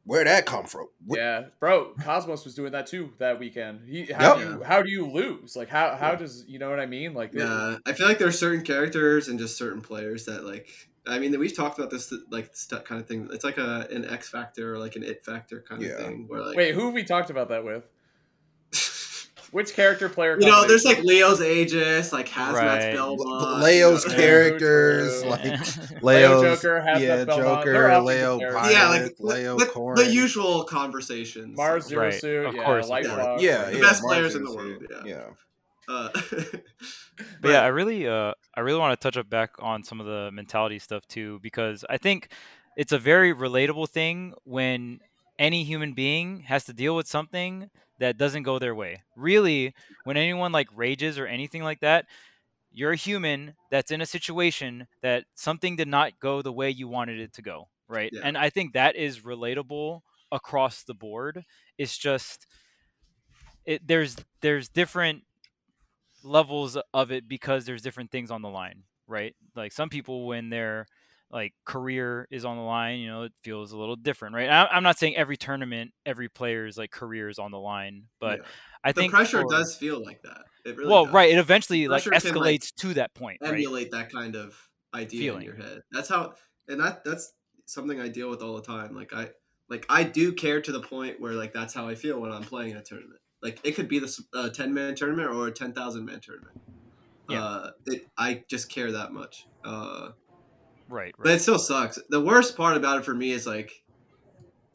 [0.09, 0.87] where'd that come from?
[1.09, 1.93] Wh- yeah, bro.
[2.03, 3.81] Cosmos was doing that too that weekend.
[3.87, 5.55] He how do you how do you lose?
[5.55, 6.15] Like how how Yeah.
[6.17, 7.13] does you know what I mean?
[7.13, 10.69] Like Yeah, I feel like there are certain characters and just certain players that like.
[11.07, 13.29] I mean, we've talked about this like st- kind of thing.
[13.31, 15.91] It's like a an X factor or like an it factor kind Yeah.
[15.91, 16.25] of thing.
[16.27, 17.83] Where like, Wait, who have we talked about that with?
[19.51, 20.37] Which character player?
[20.39, 22.93] you know, there's like Leo's Aegis, like Hazmat's Right.
[22.93, 23.63] Belmont.
[23.63, 24.15] Leo's you know?
[24.17, 25.29] Characters, true.
[25.31, 25.57] like Yeah.
[26.01, 29.95] Leo Leo's, Joker, Hazmat yeah, Belmont, Joker, Leo, good Pilot, yeah, like Leo, the, Corn.
[29.95, 31.57] the usual conversations.
[31.57, 33.17] Mars Zero Right, Suit, of yeah, course, of Light course.
[33.21, 34.91] Fox, yeah, The yeah, best Mars players in the world, it.
[35.05, 35.15] yeah.
[35.15, 35.25] yeah.
[35.89, 36.09] Uh,
[37.41, 40.05] But yeah, I really, uh, I really want to touch up back on some of
[40.05, 42.29] the mentality stuff too, because I think
[42.77, 44.99] it's a very relatable thing when
[45.37, 49.03] any human being has to deal with something that doesn't go their way.
[49.15, 52.05] Really, when anyone like rages or anything like that,
[52.71, 56.87] you're a human that's in a situation that something did not go the way you
[56.87, 58.11] wanted it to go, right?
[58.13, 58.21] Yeah.
[58.23, 61.43] And I think that is relatable across the board.
[61.77, 62.47] It's just
[63.65, 65.23] it there's there's different
[66.23, 69.35] levels of it because there's different things on the line, right?
[69.55, 70.85] Like some people when their
[71.31, 74.49] like career is on the line, you know, it feels a little different, right?
[74.49, 78.39] I, I'm not saying every tournament, every player's like career is on the line, but
[78.39, 78.45] yeah.
[78.83, 80.41] I the think pressure for- does feel like that.
[80.65, 81.13] It really well, does.
[81.13, 81.29] right.
[81.31, 83.53] It eventually like Pressure can, like, escalates to that point, right?
[83.53, 84.55] emulate that kind of
[84.93, 85.41] idea Feeling.
[85.41, 85.81] in your head.
[85.91, 86.33] That's how,
[86.67, 87.33] and that that's
[87.65, 88.93] something I deal with all the time.
[88.93, 89.29] Like I,
[89.69, 92.43] like I do care to the point where like that's how I feel when I'm
[92.43, 93.21] playing in a tournament.
[93.41, 96.59] Like it could be the uh, ten man tournament or a ten thousand man tournament.
[97.29, 97.43] Yeah.
[97.43, 99.47] Uh, it, I just care that much.
[99.63, 100.09] Uh,
[100.89, 101.99] Right, but it still sucks.
[102.09, 103.83] The worst part about it for me is like,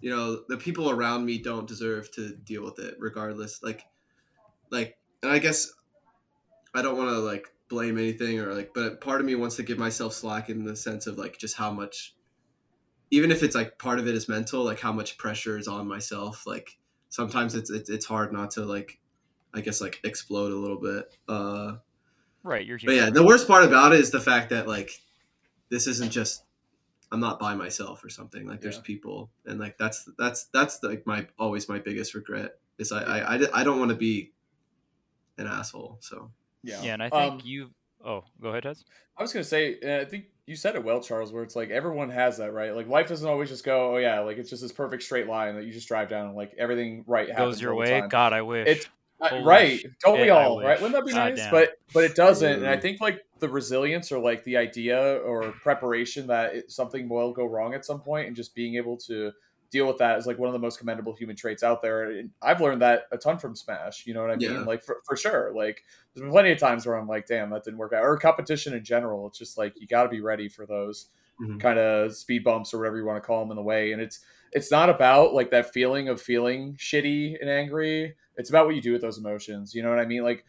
[0.01, 3.63] you know, the people around me don't deserve to deal with it, regardless.
[3.63, 3.85] Like,
[4.71, 5.73] like, and I guess
[6.73, 9.63] I don't want to like blame anything or like, but part of me wants to
[9.63, 12.15] give myself slack in the sense of like just how much,
[13.11, 15.89] even if it's like part of it is mental, like how much pressure is on
[15.89, 16.47] myself.
[16.47, 19.01] Like sometimes it's it's, it's hard not to like,
[19.53, 21.17] I guess like explode a little bit.
[21.29, 21.77] Uh,
[22.43, 24.91] right, you're but yeah, the worst part about it is the fact that like
[25.71, 26.45] this isn't just
[27.13, 28.47] I'm not by myself or something.
[28.47, 28.83] Like there's Yeah.
[28.83, 33.35] people, and like that's that's that's like my always my biggest regret is I I,
[33.37, 34.33] I, I don't want to be
[35.39, 35.99] an asshole.
[36.01, 36.31] So
[36.63, 37.71] yeah, yeah, and I think Um, you.
[38.05, 38.85] Oh, go ahead, Hez.
[39.17, 41.33] I was gonna say, uh, I think you said it well, Charles.
[41.33, 42.75] Where it's like everyone has that, right?
[42.75, 45.55] Like life doesn't always just go, oh yeah, like it's just this perfect straight line
[45.55, 48.01] that you just drive down, and like everything right happens Goes your all the way.
[48.01, 48.09] time.
[48.09, 48.69] God, I wish.
[48.69, 48.87] It's
[49.21, 49.85] uh, right.
[50.01, 50.61] Don't we all?
[50.61, 50.81] Right?
[50.81, 51.39] Wouldn't that be God nice?
[51.39, 51.51] damn.
[51.51, 52.53] But but it doesn't.
[52.53, 57.09] And I think like the resilience or like the idea or preparation that it, something
[57.09, 59.33] will go wrong at some point, and just being able to
[59.71, 62.11] deal with that is like one of the most commendable human traits out there.
[62.11, 64.07] And I've learned that a ton from Smash.
[64.07, 64.53] You know what I mean?
[64.53, 64.61] Yeah.
[64.61, 65.53] Like for, for sure.
[65.55, 65.83] Like
[66.15, 68.05] there's been plenty of times where I'm like, damn, that didn't work out.
[68.05, 69.27] Or competition in general.
[69.27, 71.09] It's just like you got to be ready for those.
[71.41, 71.59] mm-hmm.
[71.59, 73.93] kind of speed bumps or whatever you want to call them in the way.
[73.93, 74.21] And it's
[74.53, 78.15] it's not about like that feeling of feeling shitty and angry.
[78.37, 79.75] It's about what you do with those emotions.
[79.75, 80.23] You know what I mean?
[80.23, 80.45] Like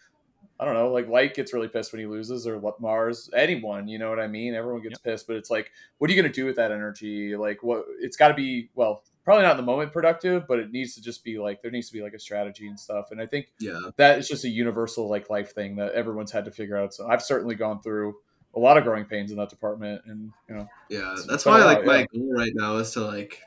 [0.59, 3.89] I don't know, like Light gets really pissed when he loses, or what Mars, anyone,
[3.89, 4.53] you know what I mean?
[4.53, 5.03] Everyone gets yep.
[5.03, 7.35] pissed, but it's like, what are you gonna do with that energy?
[7.35, 7.85] Like, what?
[7.99, 11.01] It's got to be well, probably not in the moment productive, but it needs to
[11.01, 13.11] just be like there needs to be like a strategy and stuff.
[13.11, 16.45] And I think yeah, that is just a universal like life thing that everyone's had
[16.45, 16.93] to figure out.
[16.93, 18.15] So I've certainly gone through
[18.55, 21.83] a lot of growing pains in that department, and you know, yeah, that's why like
[21.83, 23.41] my goal right now is to like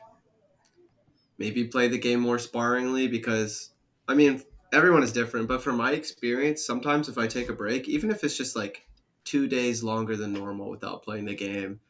[1.38, 3.70] maybe play the game more sparringly because
[4.09, 4.42] I mean
[4.73, 8.25] everyone is different, but from my experience, sometimes if I take a break, even if
[8.25, 8.87] it's just like
[9.25, 11.81] two days longer than normal without playing the game,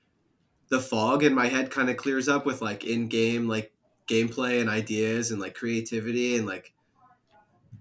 [0.69, 3.73] the fog in my head kind of clears up with like in game like
[4.07, 6.73] gameplay and ideas and like creativity and like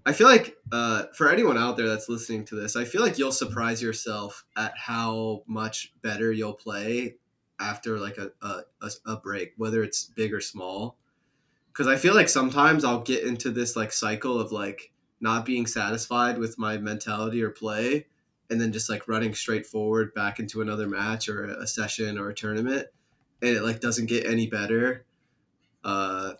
[0.06, 3.18] I feel like uh, for anyone out there that's listening to this, I feel like
[3.18, 7.16] you'll surprise yourself at how much better you'll play
[7.60, 10.96] after like a, a, a break, whether it's big or small
[11.78, 15.64] because I feel like sometimes I'll get into this like cycle of like not being
[15.64, 18.06] satisfied with my mentality or play
[18.50, 22.30] and then just like running straight forward back into another match or a session or
[22.30, 22.88] a tournament
[23.42, 25.06] and it like doesn't get any better
[25.84, 26.32] uh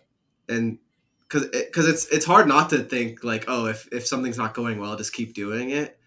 [0.49, 0.77] and
[1.21, 4.53] because because it, it's it's hard not to think like oh if if something's not
[4.53, 5.97] going well just keep doing it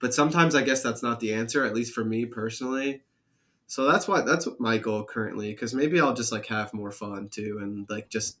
[0.00, 3.00] but sometimes i guess that's not the answer at least for me personally
[3.66, 7.30] so that's why that's my goal currently because maybe i'll just like have more fun
[7.30, 8.36] too and like just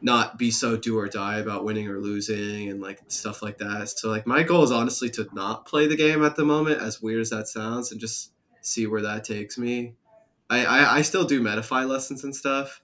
[0.00, 3.88] not be so do or die about winning or losing and like stuff like that.
[3.88, 7.02] So like my goal is honestly to not play the game at the moment, as
[7.02, 9.94] weird as that sounds, and just see where that takes me.
[10.48, 12.80] I I, I still do Metafy lessons and stuff,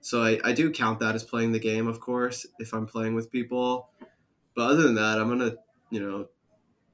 [0.00, 3.14] so I, I do count that as playing the game, of course, if I'm playing
[3.14, 3.90] with people.
[4.56, 5.56] But other than that, I'm gonna
[5.90, 6.26] you know,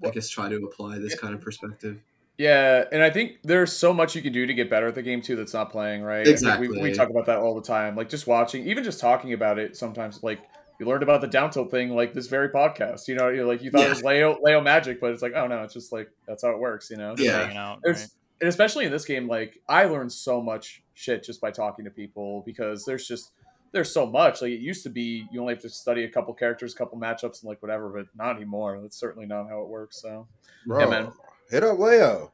[0.05, 2.01] I guess try to apply this kind of perspective.
[2.41, 5.03] Yeah, and I think there's so much you can do to get better at the
[5.03, 6.27] game too that's not playing, right?
[6.27, 6.69] Exactly.
[6.69, 7.97] We, we, talk about that all the time.
[7.97, 10.41] Like just watching, even just talking about it sometimes like
[10.79, 13.09] you learned about the down tilt thing like this very podcast.
[13.09, 13.89] You know, you're like you thought yeah.
[13.89, 16.49] it was Leo Leo magic, but it's like, oh no, it's just like that's how
[16.49, 17.15] it works, you know?
[17.19, 17.53] Yeah.
[17.55, 18.07] Out, right?
[18.41, 21.91] and especially in this game, like I learned so much shit just by talking to
[21.91, 23.33] people because there's just
[23.73, 24.41] there's so much.
[24.41, 26.99] Like it used to be you only have to study a couple characters, a couple
[26.99, 28.81] matchups and like whatever, but not anymore.
[28.81, 30.01] That's certainly not how it works.
[30.01, 30.27] So
[30.65, 30.81] Bro.
[30.81, 31.13] yeah, man
[31.51, 32.33] hit up Leo.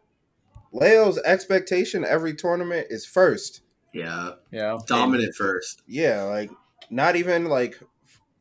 [0.73, 3.63] Leo's expectation every tournament is first.
[3.93, 4.33] Yeah.
[4.51, 4.79] Yeah.
[4.87, 5.83] Dominant first.
[5.87, 6.51] Yeah, like
[6.91, 7.81] not even like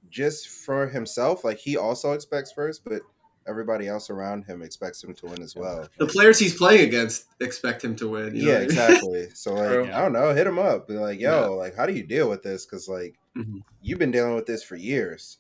[0.10, 3.02] just for himself, like he also expects first, but
[3.48, 5.88] everybody else around him expects him to win as well.
[5.98, 8.36] The players he's playing against expect him to win.
[8.36, 9.28] yeah, exactly.
[9.34, 10.88] So like, I don't know, hit him up.
[10.88, 11.46] Be like, yo, yeah.
[11.48, 12.66] like, how do you deal with this?
[12.66, 13.60] Because like, mm-hmm.
[13.82, 15.38] you've been dealing with this for years.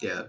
[0.00, 0.22] Yeah.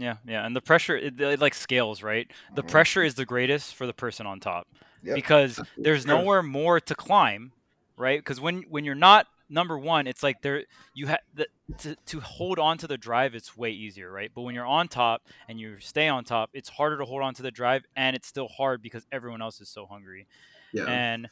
[0.00, 2.30] Yeah, yeah, and the pressure it, it like scales, right?
[2.54, 2.70] The mm-hmm.
[2.70, 4.66] pressure is the greatest for the person on top
[5.02, 5.14] yep.
[5.14, 7.52] because there's nowhere more to climb,
[7.96, 8.18] right?
[8.18, 11.46] Because when when you're not number one, it's like there you have the,
[11.78, 13.34] to to hold on to the drive.
[13.34, 14.30] It's way easier, right?
[14.34, 17.34] But when you're on top and you stay on top, it's harder to hold on
[17.34, 20.26] to the drive, and it's still hard because everyone else is so hungry.
[20.72, 20.86] Yeah.
[20.86, 21.28] And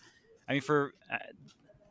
[0.46, 1.16] I mean, for uh,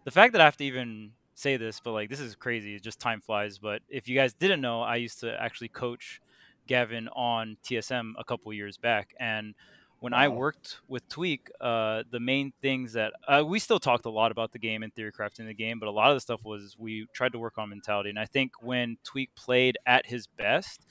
[0.04, 2.80] the fact that I have to even say this, but like this is crazy.
[2.80, 3.58] Just time flies.
[3.58, 6.22] But if you guys didn't know, I used to actually coach
[6.68, 9.56] Gavin on TSM a couple years back, and
[10.00, 10.20] when wow.
[10.20, 14.32] I worked with Tweek, uh, the main things that uh, we still talked a lot
[14.32, 16.76] about the game and theory crafting the game, but a lot of the stuff was
[16.78, 18.10] we tried to work on mentality.
[18.10, 20.86] And I think when Tweek played at his best,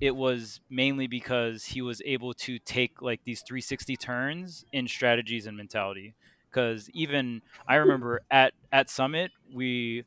[0.00, 5.46] it was mainly because he was able to take like these 360 turns in strategies
[5.46, 6.14] and mentality.
[6.50, 10.04] Because even I remember at at Summit, we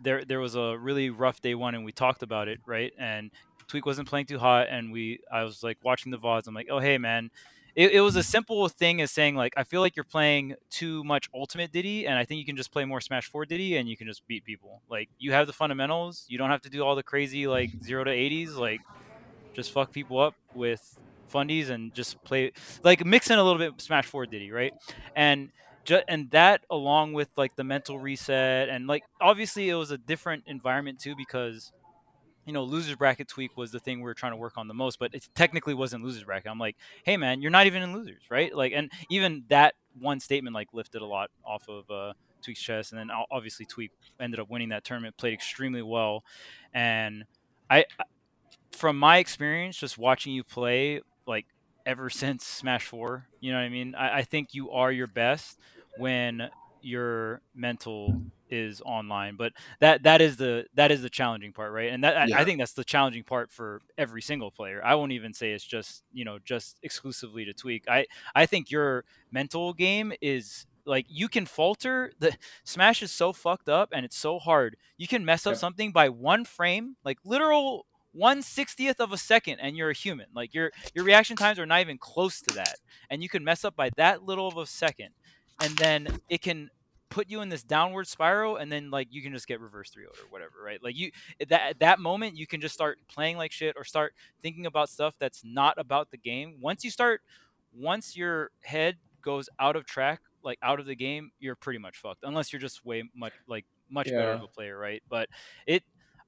[0.00, 2.92] there there was a really rough day one, and we talked about it, right?
[2.98, 3.32] And
[3.68, 6.46] Tweek wasn't playing too hot, and we I was like watching the VODs.
[6.46, 7.30] I'm like, oh hey man,
[7.74, 11.04] it, it was a simple thing as saying like I feel like you're playing too
[11.04, 13.88] much Ultimate Diddy, and I think you can just play more Smash Four Diddy, and
[13.88, 14.80] you can just beat people.
[14.88, 16.24] Like you have the fundamentals.
[16.28, 18.54] You don't have to do all the crazy like zero to eighties.
[18.54, 18.80] Like
[19.54, 20.98] just fuck people up with
[21.32, 22.52] fundies and just play
[22.82, 24.72] like mix in a little bit Smash Four Diddy, right?
[25.14, 25.50] And
[25.84, 29.98] ju- and that along with like the mental reset and like obviously it was a
[29.98, 31.72] different environment too because
[32.46, 34.74] you know, losers bracket Tweek was the thing we were trying to work on the
[34.74, 36.50] most, but it technically wasn't losers bracket.
[36.50, 38.54] I'm like, hey man, you're not even in losers, right?
[38.54, 42.92] Like, and even that one statement like lifted a lot off of uh, Tweek's chest,
[42.92, 46.22] and then obviously Tweak ended up winning that tournament, played extremely well,
[46.72, 47.24] and
[47.68, 47.84] I,
[48.70, 51.46] from my experience, just watching you play, like
[51.84, 53.94] ever since Smash Four, you know what I mean?
[53.96, 55.58] I, I think you are your best
[55.98, 56.48] when
[56.80, 61.92] your mental is online but that that is the that is the challenging part right
[61.92, 62.36] and that yeah.
[62.36, 65.52] I, I, think that's the challenging part for every single player i won't even say
[65.52, 70.66] it's just you know just exclusively to Tweek i i think your mental game is
[70.86, 72.12] like you can falter.
[72.18, 72.32] The
[72.64, 74.76] Smash is so fucked up and it's so hard.
[74.96, 75.58] You can mess up Yep.
[75.58, 80.26] something by one frame, like literal one sixtieth of a second, and you're a human.
[80.34, 82.76] Like your your reaction times are not even close to that,
[83.10, 85.10] and you can mess up by that little of a second,
[85.60, 86.70] and then it can
[87.08, 90.04] put you in this downward spiral and then like you can just get reverse 3
[90.04, 90.82] or whatever right?
[90.82, 91.10] Like you
[91.48, 94.88] that at that moment you can just start playing like shit or start thinking about
[94.90, 96.56] stuff that's not about the game.
[96.60, 97.22] Once you start
[97.72, 101.96] once your head goes out of track like out of the game you're pretty much
[101.96, 105.02] fucked unless you're just way much like much better of a player right?
[105.08, 105.28] But
[105.66, 105.82] it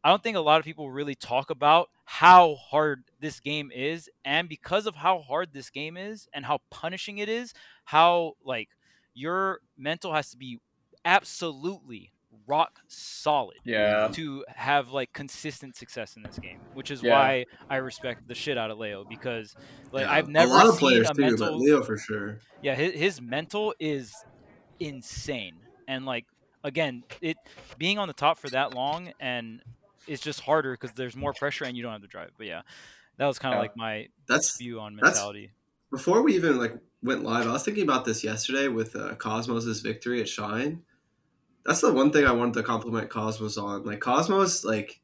[0.05, 4.09] i don't think a lot of people really talk about how hard this game is
[4.25, 7.53] and because of how hard this game is and how punishing it is
[7.85, 8.69] how like
[9.14, 10.61] your mental has to be
[11.09, 12.12] absolutely
[12.47, 14.14] rock solid Yeah.
[14.14, 17.05] to have like consistent success in this game, which is Yeah.
[17.05, 19.57] why I respect the shit out of Leo because
[19.92, 21.97] like Yeah, I've never a lot of seen players a too, mental but Leo for
[21.97, 22.40] sure.
[22.61, 24.25] yeah his, his mental is
[24.81, 26.27] insane and like
[26.64, 27.38] again it
[27.77, 29.62] being on the top for that long and
[30.07, 32.62] it's just harder because there's more pressure and you don't have to drive but yeah
[33.18, 33.59] that was kind of Yeah.
[33.59, 35.53] like my That's view on mentality
[35.90, 37.47] before we even like went live.
[37.47, 40.85] I was thinking about this yesterday with uh, Cosmos's victory at Shine.
[41.64, 43.85] That's the one thing I wanted to compliment Cosmos on.
[43.85, 45.01] Like Cosmos, like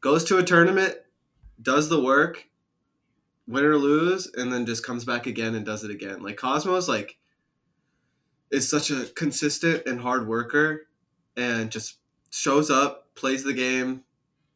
[0.00, 0.96] goes to a tournament,
[1.60, 2.48] does the work,
[3.46, 6.22] win or lose, and then just comes back again and does it again.
[6.22, 7.16] Like Cosmos, like
[8.50, 10.86] is such a consistent and hard worker,
[11.36, 11.96] and just
[12.30, 14.04] shows up, plays the game,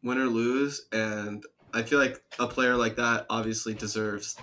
[0.03, 4.37] win or lose, and I feel like a player like that obviously deserves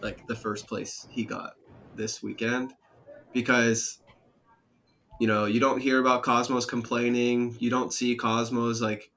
[0.00, 1.54] like the first place he got
[1.94, 2.74] this weekend
[3.32, 3.98] because
[5.20, 9.10] you know you don't hear about Cosmos complaining you don't see Cosmos like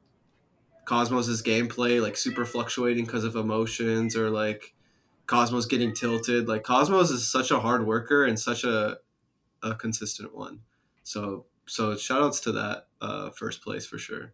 [0.86, 4.76] Cosmos's gameplay like super fluctuating because of emotions or like
[5.26, 8.98] Cosmos getting tilted like Cosmos is such a hard worker and such a
[9.64, 10.60] a consistent one
[11.04, 14.34] so so shout outs to that uh first place for sure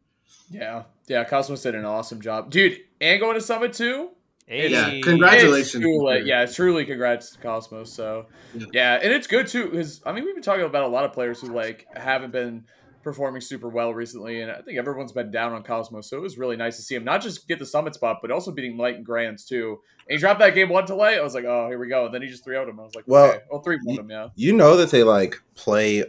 [0.51, 0.83] Yeah.
[1.07, 1.23] Yeah.
[1.23, 2.49] Cosmos did an awesome job.
[2.49, 4.09] Dude, and going to Summit too?
[4.49, 4.69] Hey.
[4.69, 5.75] Yeah, congratulations.
[5.75, 7.93] It's truly, yeah, truly congrats to Cosmos.
[7.93, 8.65] So, Yeah.
[8.73, 11.13] yeah, and it's good too because I mean we've been talking about a lot of
[11.13, 12.63] players who like haven't been
[13.03, 16.09] performing super well recently, and I think everyone's been down on Cosmos.
[16.09, 18.31] So it was really nice to see him not just get the summit spot, but
[18.31, 19.79] also beating Light and Grands too.
[20.07, 21.19] And he dropped that game one to Light.
[21.19, 22.05] I was like, oh, here we go.
[22.05, 22.79] And then he just three out him.
[22.79, 23.39] I was like, Well, okay.
[23.51, 24.29] well, three one him, yeah.
[24.35, 26.03] You know that they like play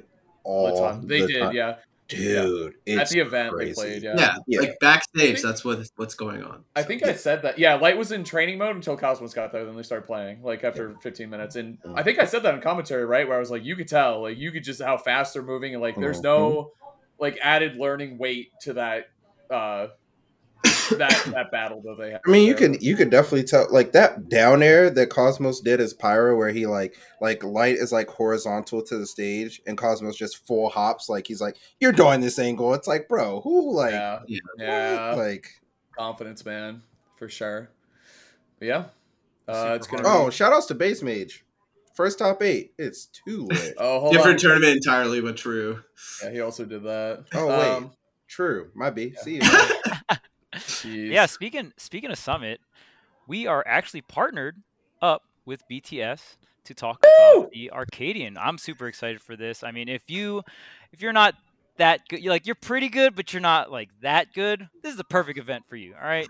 [0.45, 1.07] All all the time.
[1.07, 1.55] They the did, time.
[1.55, 1.77] yeah.
[2.11, 2.75] Dude.
[2.89, 3.71] At the event crazy.
[3.71, 4.15] they played, yeah.
[4.19, 4.61] yeah, Yeah.
[4.61, 7.09] like backstage think- that's what what's going on I So, think yeah.
[7.09, 7.59] I said that.
[7.59, 9.65] Yeah, Light was in training mode until Cosmos got there.
[9.65, 11.57] Then they started playing, like after 15 minutes.
[11.57, 13.27] And I think I said that in commentary, right?
[13.27, 15.73] Where I was like, you could tell, like you could just how fast they're moving,
[15.75, 16.73] and like there's no
[17.19, 19.11] like added learning weight to that
[19.51, 19.89] uh
[20.99, 22.21] that that battle that they have.
[22.27, 22.71] I mean, you there.
[22.71, 26.51] can you could definitely tell like that down air that Cosmos did as Pyra, where
[26.51, 31.09] he like like light is like horizontal to the stage, and Cosmos just full hops.
[31.09, 34.39] Like he's like, "You're doing this angle." It's like, bro, who like, yeah, Yeah.
[34.57, 34.65] what?
[34.65, 35.47] yeah, like?
[35.99, 36.83] confidence, man,
[37.17, 37.71] for sure.
[38.59, 38.85] But yeah,
[39.49, 40.03] uh, it's gonna.
[40.07, 41.45] Oh, be, shout outs to Base Mage,
[41.95, 42.73] first top eight.
[42.79, 43.75] It's too lit.
[43.79, 44.51] oh, hold different on.
[44.51, 45.83] tournament entirely but true
[46.23, 47.25] Yeah, he also did that.
[47.35, 47.69] Oh, wait.
[47.69, 47.93] Um,
[48.29, 49.13] True, might be.
[49.17, 49.41] See you.
[50.55, 51.11] jeez.
[51.11, 52.61] yeah speaking speaking of summit
[53.27, 54.57] we are actually partnered
[55.01, 57.41] up with bts to talk Woo!
[57.41, 60.43] about the arcadian i'm super excited for this i mean if you
[60.93, 61.35] if you're not
[61.77, 64.97] that good you're like you're pretty good but you're not like that good this is
[64.99, 66.29] the perfect event for you all right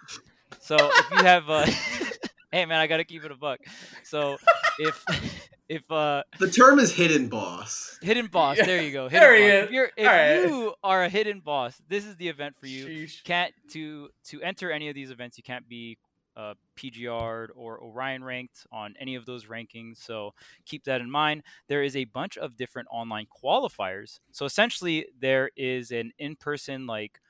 [0.60, 1.66] so if you have uh
[2.52, 3.60] hey man i gotta keep it a buck
[4.02, 4.36] so
[4.78, 5.04] if
[5.68, 9.42] if uh the term is hidden boss hidden boss Yeah, there you go there he
[9.42, 9.52] boss.
[9.52, 9.64] is.
[9.66, 10.34] if you're if All right.
[10.48, 13.24] you are a hidden boss this is the event for you Sheesh.
[13.24, 15.98] can't to to enter any of these events you can't be
[16.36, 19.96] uh, PGR or Orion ranked on any of those rankings.
[19.98, 20.32] So
[20.64, 21.42] keep that in mind.
[21.68, 24.20] There is a bunch of different online qualifiers.
[24.30, 27.20] So essentially, there is an in-person like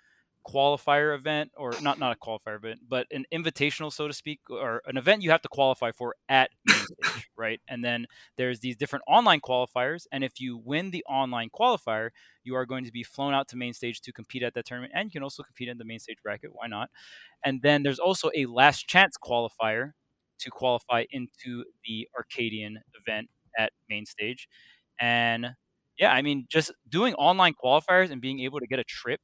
[0.47, 4.83] qualifier event, or not not a qualifier event, but an invitational, so to speak, or
[4.87, 7.61] an event you have to qualify for at main stage, right?
[7.69, 12.11] And then there's these different online qualifiers, and if you win the online qualifier,
[12.45, 14.93] you are going to be flown out to main stage to compete at that tournament,
[14.95, 16.51] and you can also compete in the main stage bracket.
[16.53, 16.91] Why not?
[17.45, 19.93] And then there's also a last chance qualifier
[20.41, 23.29] to qualify into the Arcadian event
[23.59, 24.49] at main stage.
[25.01, 25.55] And
[25.99, 29.21] yeah, I mean, just doing online qualifiers and being able to get a trip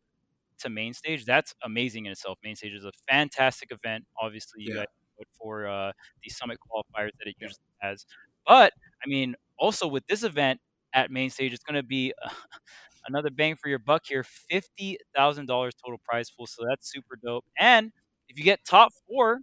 [0.60, 2.38] to main stage, that's amazing in itself.
[2.44, 4.04] Main stage is a fantastic event.
[4.20, 4.80] Obviously, you Yeah.
[4.80, 4.86] guys
[5.18, 5.92] it for uh,
[6.22, 8.04] the summit qualifiers that it usually has.
[8.46, 8.72] But
[9.04, 10.60] I mean, also with this event
[10.92, 12.12] at main stage, it's going to be
[13.08, 15.46] another bang for your buck here $50,000
[15.84, 16.46] total prize pool.
[16.46, 17.44] So that's super dope.
[17.58, 17.92] And
[18.28, 19.40] if you get top four,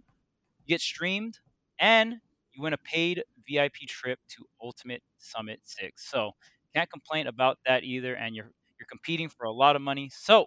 [0.58, 1.38] you get streamed
[1.78, 2.16] and
[2.52, 6.10] you win a paid VIP trip to Ultimate Summit 6.
[6.10, 6.32] So
[6.74, 8.14] Can't complain about that either.
[8.16, 10.10] And you're you're competing for a lot of money.
[10.12, 10.46] So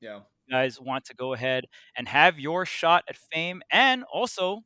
[0.00, 0.22] Yeah.
[0.46, 1.66] you guys want to go ahead
[1.96, 4.60] and have your shot at fame and also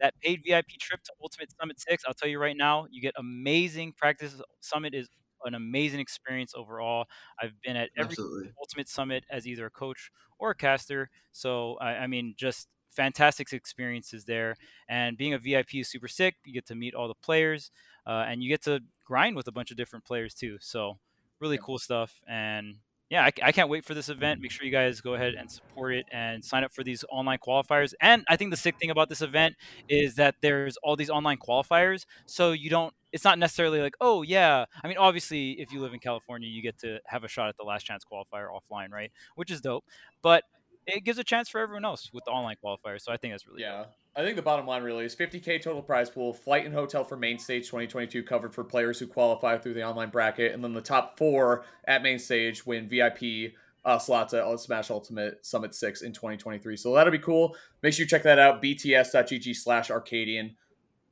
[0.00, 3.14] that paid VIP trip to Ultimate Summit 6, I'll tell you right now, you get
[3.16, 4.40] amazing practice.
[4.60, 5.08] Summit is
[5.44, 7.06] an amazing experience overall.
[7.40, 8.52] I've been at every Absolutely.
[8.58, 11.10] Ultimate Summit as either a coach or a caster.
[11.32, 14.56] So, I, I mean, just fantastic experiences there.
[14.88, 16.36] And being a VIP is super sick.
[16.44, 17.70] You get to meet all the players
[18.06, 20.58] uh, and you get to grind with a bunch of different players too.
[20.60, 20.98] So,
[21.40, 21.62] really Yep.
[21.62, 22.20] cool stuff.
[22.28, 22.76] And
[23.12, 24.40] yeah, I, I can't wait for this event.
[24.40, 27.36] Make sure you guys go ahead and support it and sign up for these online
[27.46, 27.92] qualifiers.
[28.00, 29.54] And I think the sick thing about this event
[29.86, 32.06] is that there's all these online qualifiers.
[32.24, 34.64] So you don't, it's not necessarily like, oh, yeah.
[34.82, 37.58] I mean, obviously, if you live in California, you get to have a shot at
[37.58, 39.12] the last chance qualifier offline, right?
[39.34, 39.84] Which is dope.
[40.22, 40.44] But
[40.86, 43.02] it gives a chance for everyone else with the online qualifiers.
[43.02, 43.78] So I think that's really Yeah.
[43.78, 43.92] dope.
[44.14, 47.16] I think the bottom line really is 50k total prize pool, flight and hotel for
[47.16, 50.82] main stage 2022 covered for players who qualify through the online bracket, and then the
[50.82, 53.54] top four at main stage win VIP
[53.84, 56.76] uh, slots at Smash Ultimate Summit 6 in 2023.
[56.76, 57.56] So that'll be cool.
[57.82, 60.56] Make sure you check that out, bts.gg slash Arcadian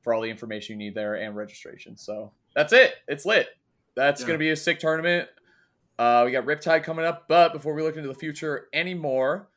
[0.02, 1.96] for all the information you need there and registration.
[1.96, 2.94] So that's it.
[3.08, 3.48] It's lit.
[3.96, 4.26] That's Yeah.
[4.28, 5.28] going to be a sick tournament.
[5.98, 9.48] Uh, we got Riptide coming up, but before we look into the future anymore,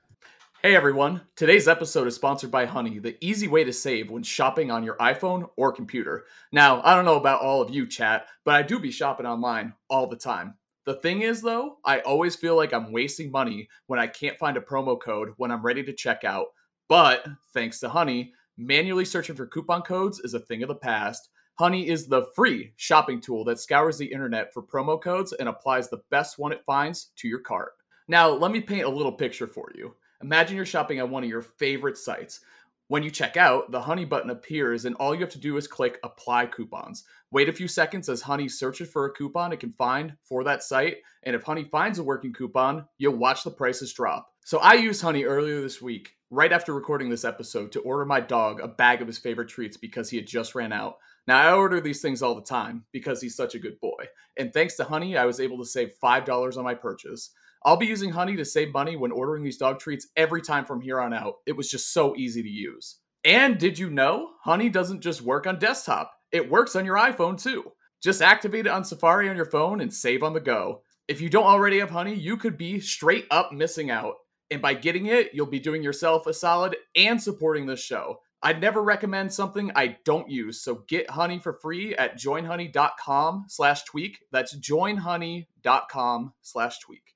[0.65, 4.71] Hey everyone, today's episode is sponsored by Honey, the easy way to save when shopping
[4.71, 6.23] on your iPhone or computer.
[6.53, 9.73] Now, I don't know about all of you, chat, but I do be shopping online
[9.89, 10.53] all the time.
[10.85, 14.55] The thing is, though, I always feel like I'm wasting money when I can't find
[14.55, 16.45] a promo code when I'm ready to check out.
[16.87, 21.27] But thanks to Honey, manually searching for coupon codes is a thing of the past.
[21.55, 25.89] Honey is the free shopping tool that scours the internet for promo codes and applies
[25.89, 27.73] the best one it finds to your cart.
[28.07, 29.95] Now, let me paint a little picture for you.
[30.23, 32.39] Imagine you're shopping at one of your favorite sites.
[32.87, 35.67] When you check out, the Honey button appears, and all you have to do is
[35.67, 37.03] click Apply Coupons.
[37.29, 40.63] Wait a few seconds as Honey searches for a coupon it can find for that
[40.63, 44.31] site, and if Honey finds a working coupon, you'll watch the prices drop.
[44.45, 48.21] So I used Honey earlier this week, right after recording this episode, to order my
[48.21, 50.97] dog a bag of his favorite treats because he had just ran out.
[51.27, 54.05] Now, I order these things all the time because he's such a good boy.
[54.37, 57.31] And thanks to Honey, I was able to save $5 on my purchase.
[57.65, 60.81] I'll be using Honey to save money when ordering these dog treats every time from
[60.81, 61.35] here on out.
[61.45, 62.97] It was just so easy to use.
[63.23, 67.41] And did you know Honey doesn't just work on desktop, it works on your iPhone
[67.41, 67.71] too.
[68.01, 70.81] Just activate it on Safari on your phone and save on the go.
[71.07, 74.15] If you don't already have Honey, you could be straight up missing out.
[74.51, 78.19] And by getting it, you'll be doing yourself a solid and supporting this show.
[78.41, 83.83] I'd never recommend something I don't use, so get Honey for free at joinhoney.com slash
[83.85, 84.15] tweek.
[84.33, 87.12] That's joinhoney.com slash tweek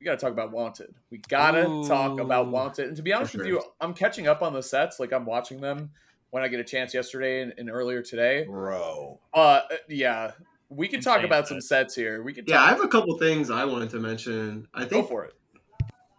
[0.00, 0.94] we gotta talk about Wanted.
[1.10, 2.88] We gotta talk about Wanted.
[2.88, 5.00] And to be honest with you, I'm catching up on the sets.
[5.00, 5.90] Like I'm watching them
[6.30, 8.44] when I get a chance yesterday and, and earlier today.
[8.44, 9.18] Bro.
[9.32, 10.32] Uh, yeah,
[10.68, 11.94] we can talk about some sets.
[11.94, 12.22] here.
[12.22, 12.44] We can.
[12.46, 14.68] Yeah, I have a couple things I wanted to mention.
[14.74, 15.34] I go think for it.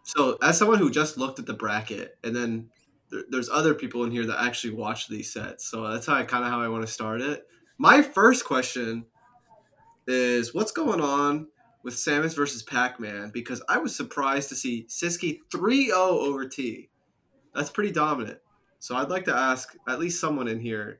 [0.04, 0.38] so.
[0.42, 2.70] As someone who just looked at the bracket, and then
[3.10, 6.24] there, there's other people in here that actually watch these sets, so that's how I
[6.24, 7.48] kind of how I want to start it.
[7.78, 9.06] My first question
[10.08, 11.48] is, what's going on
[11.88, 13.32] with Samus versus Pac-Man?
[13.34, 16.90] Because I was surprised to see Sisqui 3-0 over Tea.
[17.56, 18.40] That's pretty dominant.
[18.80, 21.00] So I'd like to ask at least someone in here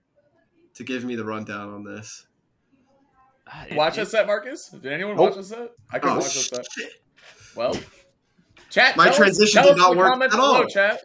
[0.76, 2.26] to give me the rundown on this.
[3.48, 4.70] Ah, it- Watch it- that set, Marcus.
[4.70, 5.26] Did anyone Nope.
[5.32, 5.72] watch this set?
[5.92, 6.66] I can Oh, watch this set.
[7.54, 7.78] Well,
[8.70, 8.96] chat.
[8.96, 10.54] My tell us- transition tell did not the work comments at all.
[10.60, 11.02] below, Chat.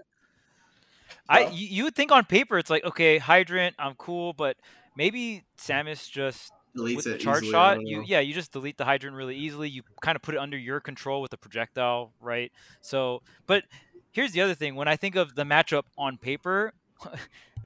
[1.29, 4.57] I you, you would think on paper it's like okay, hydrant, I'm cool, but
[4.97, 8.05] maybe Samus just Deletes with it the charge easily, shot, don't you know.
[8.07, 9.69] yeah, you just delete the hydrant really easily.
[9.69, 12.51] You kind of put it under your control with the projectile, right?
[12.81, 13.65] So, but
[14.11, 16.73] here's the other thing: when I think of the matchup on paper,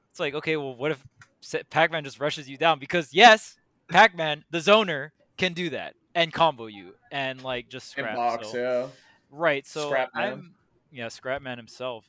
[0.09, 1.03] it's like okay, well, what if
[1.69, 2.79] Pac-Man just rushes you down?
[2.79, 3.57] Because yes,
[3.89, 8.15] Pac-Man, the zoner, can do that and combo you and like just In scrap.
[8.15, 8.87] box, so- yeah.
[9.29, 9.67] Right.
[9.67, 10.09] So Scrapman.
[10.15, 10.53] I'm
[10.91, 12.05] yeah, Scrapman himself.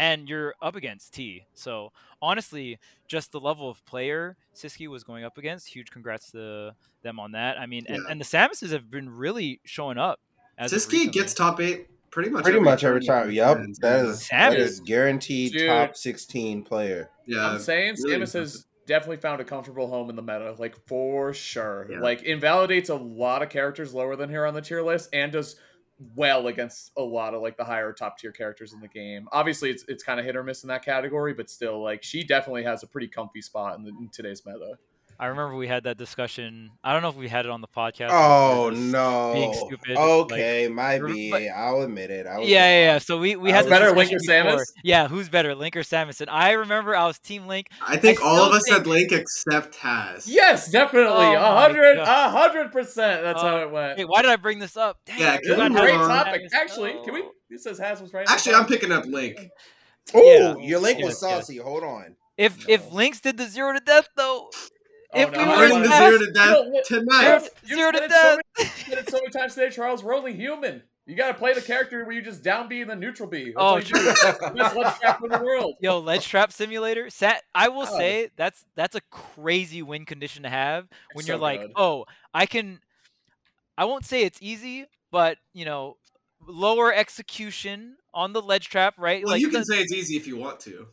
[0.00, 1.44] And you're up against Tea.
[1.54, 1.92] So
[2.22, 7.20] honestly, just the level of player Sisqui was going up against, huge congrats to them
[7.20, 7.58] on that.
[7.58, 8.10] I mean, and, Yeah.
[8.10, 10.18] and the Samuses have been really showing up.
[10.56, 12.42] As of Sisqui gets top eight pretty much.
[12.44, 13.30] Pretty every much every tournament time.
[13.30, 13.58] he Yep.
[13.58, 14.10] wins, That yeah.
[14.10, 14.56] is that Samus.
[14.58, 15.66] is guaranteed Dude.
[15.68, 17.10] top 16 player.
[17.26, 20.74] Yeah, I'm saying really Samus has definitely found a comfortable home in the meta, like
[20.88, 21.86] for sure.
[21.90, 22.00] Yeah.
[22.00, 25.56] Like invalidates a lot of characters lower than her on the tier list, and does
[26.14, 29.28] well against a lot of like the higher top tier characters in the game.
[29.32, 32.24] Obviously, it's it's kind of hit or miss in that category, but still, like she
[32.24, 34.78] definitely has a pretty comfy spot in, the, in today's meta.
[35.20, 36.70] I remember we had that discussion.
[36.82, 38.08] I don't know if we had it on the podcast.
[38.10, 39.32] Oh no.
[39.34, 41.48] being stupid, okay, might but- be.
[41.50, 42.26] I'll admit it.
[42.26, 42.98] I was Yeah, yeah, yeah.
[42.98, 44.64] So we we I had better, Link discussion or before.
[44.64, 44.72] Samus?
[44.82, 46.22] Yeah, who's better, Link or Samus?
[46.22, 47.66] And I remember I was Team Link.
[47.86, 50.24] I think I all of us think- had Link except Taz.
[50.26, 51.10] Yes, definitely.
[51.12, 53.22] Oh A hundred, a hundred percent.
[53.22, 53.98] That's Uh, how it went.
[53.98, 55.00] Hey, why did I bring this up?
[55.04, 56.42] Dang, Yeah, it, can This a great topic.
[56.54, 57.20] Actually, can we?
[57.20, 57.30] no.
[57.50, 58.26] It says Has was right.
[58.30, 59.38] Actually, I'm picking up Link.
[60.14, 60.66] Oh, Yeah.
[60.66, 61.46] your link was Yes, yes.
[61.46, 61.56] saucy.
[61.58, 62.16] Hold on.
[62.38, 62.72] If No.
[62.74, 64.50] if Links did the zero to death though,
[65.12, 67.22] Oh, if no, we I'm I were running the zero to death don't tonight.
[67.22, 68.38] Yes, Zero to said it so death.
[68.58, 70.04] many- you said it so many times today, Charles.
[70.04, 70.82] We're only human.
[71.06, 73.46] You got to play the character where you just down B and then neutral B.
[73.46, 74.04] That's Oh, all you do.
[74.54, 75.74] Best left trap in the world.
[75.80, 77.10] Yo, ledge trap simulator.
[77.10, 77.42] Sat.
[77.52, 77.96] I will Oh.
[77.98, 81.72] say that's that's a crazy win condition to have when It's you're so like, good.
[81.74, 82.80] oh, I can.
[83.76, 85.96] I won't say it's easy, but you know,
[86.46, 89.24] lower execution on the ledge trap, right?
[89.24, 90.86] Well, like you can the- say it's easy if you want to.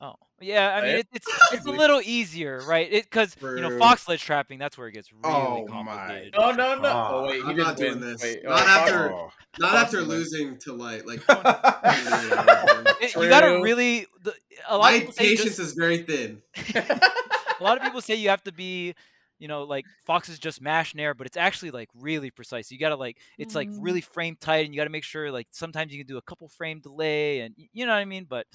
[0.00, 0.74] Oh, yeah.
[0.76, 2.90] I mean, it, it's it's a little easier, right?
[2.90, 3.78] Because you know True.
[3.78, 4.58] fox ledge trapping.
[4.58, 6.34] That's where it gets really Oh my complicated.
[6.36, 6.82] Oh no no!
[6.88, 8.00] Ah, oh wait, he I'm didn't doing win.
[8.00, 8.22] this.
[8.22, 9.30] Wait, Not oh, after- Oh.
[9.60, 11.06] Not after losing to light.
[11.06, 11.22] Like
[13.00, 14.06] It- you gotta really.
[14.22, 14.34] The,
[14.68, 16.42] a lot of my people patience just- is very thin.
[16.74, 18.94] a lot of people say you have to be
[19.38, 22.78] you know like fox is just mash nair but it's actually like really precise you
[22.78, 23.78] gotta like it's like Mm.
[23.80, 26.48] really frame tight and you gotta make sure like sometimes you can do a couple
[26.48, 28.46] frame delay and you know what i mean but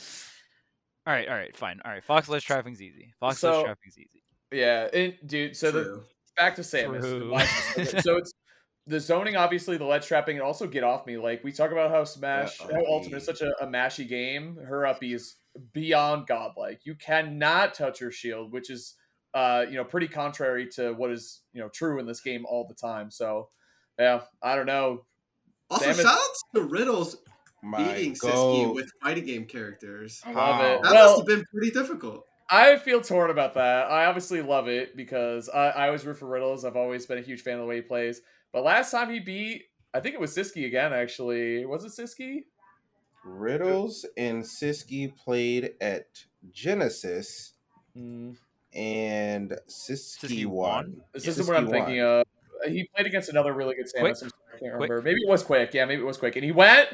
[1.09, 3.97] all right all right fine all right fox ledge trapping's easy fox So- ledge trapping's
[3.97, 5.55] easy yeah, and, dude.
[5.55, 6.03] So the
[6.35, 7.01] back to Samus.
[7.01, 7.21] True.
[7.21, 7.45] and why
[7.75, 8.31] she's so it's
[8.87, 11.17] the zoning, obviously, the ledge trapping, and also get off me.
[11.17, 12.85] Like we talk about how Smash, Yeah, how.
[12.87, 14.55] Ultimate is such a, a mashy game.
[14.57, 15.35] Her uppy is
[15.73, 16.81] beyond godlike.
[16.83, 18.95] You cannot touch her shield, which is,
[19.35, 22.65] uh, you know, pretty contrary to what is you know true in this game all
[22.67, 23.11] the time.
[23.11, 23.49] So,
[23.99, 25.05] yeah, I don't know.
[25.69, 27.17] Also, Samus- shout out to Riddles
[27.61, 30.21] My beating Sisqui with fighting game characters.
[30.25, 30.83] I love it.
[30.83, 32.25] That well, must have been pretty difficult.
[32.49, 33.91] I feel torn about that.
[33.91, 36.65] I obviously love it because I, I always root for Riddles.
[36.65, 38.21] I've always been a huge fan of the way he plays.
[38.51, 40.93] But last time he beat, I think it was Sisqui again.
[40.93, 42.45] Actually, was it Sisqui?
[43.23, 46.07] Riddles and Sisqui played at
[46.51, 47.53] Genesis,
[47.97, 48.37] Mm,
[48.73, 50.85] and Sisqui, Sisqui won.
[50.85, 51.01] won?
[51.13, 52.25] this isn't what I'm Sisqui thinking of.
[52.67, 53.99] He played against another really good Samus.
[53.99, 54.09] Quick?
[54.09, 55.03] I'm sorry, I can't Quick?
[55.03, 55.73] Maybe it was Quick.
[55.73, 56.35] Yeah, maybe it was Quick.
[56.35, 56.89] And he went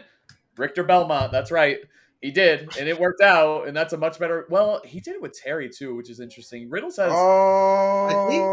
[0.58, 1.32] Richter Belmont.
[1.32, 1.80] That's right.
[2.22, 3.68] He did, and it worked out.
[3.68, 4.47] And that's a much better.
[4.49, 6.70] Well, he did it with Terry too, which is interesting.
[6.70, 7.12] Riddles has.
[7.14, 8.43] Oh, I think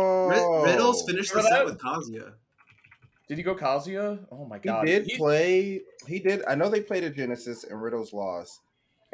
[0.66, 2.32] Rid- Riddles finished the set with Kazuya.
[3.28, 4.18] Did he go Kazuya?
[4.30, 4.98] Oh my god, He god.
[4.98, 5.80] did He- play.
[6.07, 6.42] He did.
[6.46, 8.61] I know they played a Genesis, and Riddles lost.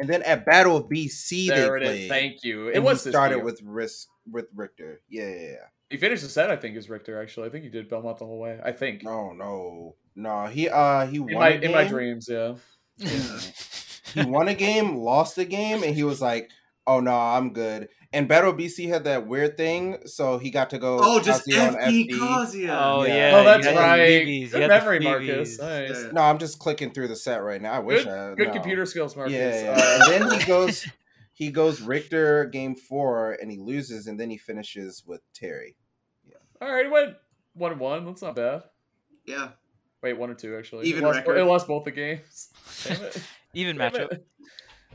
[0.00, 2.02] And then at Battle of BC, there they it played.
[2.04, 2.08] is.
[2.08, 2.68] Thank you.
[2.68, 3.12] It and was he Sisqui.
[3.12, 5.00] started with Risk with Richter.
[5.08, 5.54] Yeah, yeah, yeah.
[5.90, 7.20] He finished the set, I think, is Richter.
[7.20, 8.60] Actually, I think he did Belmont the whole way.
[8.64, 10.46] I think No, no, no.
[10.46, 12.54] He uh he in won my a in my dreams, yeah.
[12.98, 13.40] Yeah.
[14.24, 16.50] he won a game, lost a game, and he was like,
[16.86, 20.78] "Oh no, I'm good." And Battle BC had that weird thing, so he got to
[20.78, 20.98] go.
[21.02, 22.78] Oh, just Kazuya on FD Kazuya.
[22.80, 23.14] oh Yeah.
[23.30, 24.26] yeah Oh, that's you had the right.
[24.26, 25.58] BBs, Good had the memory, Marcus.
[25.58, 25.90] Nice.
[25.90, 26.10] Yeah.
[26.12, 27.72] No, I'm just clicking through the set right now.
[27.72, 28.52] I wish Good, I good no.
[28.54, 29.34] computer skills, Marcus.
[29.34, 29.94] Yeah, yeah.
[30.16, 30.86] And then he goes,
[31.34, 35.76] he goes Richter game four, and he loses, and then he finishes with Terry.
[36.62, 37.14] all right, he went
[37.52, 38.06] one and one.
[38.06, 38.62] That's not bad.
[39.26, 39.48] Yeah.
[40.02, 40.86] Wait, one or two actually.
[40.86, 41.38] Even it lost, record.
[41.38, 42.48] It lost both the games.
[42.84, 43.22] Damn it.
[43.54, 44.26] even Damn matchup it.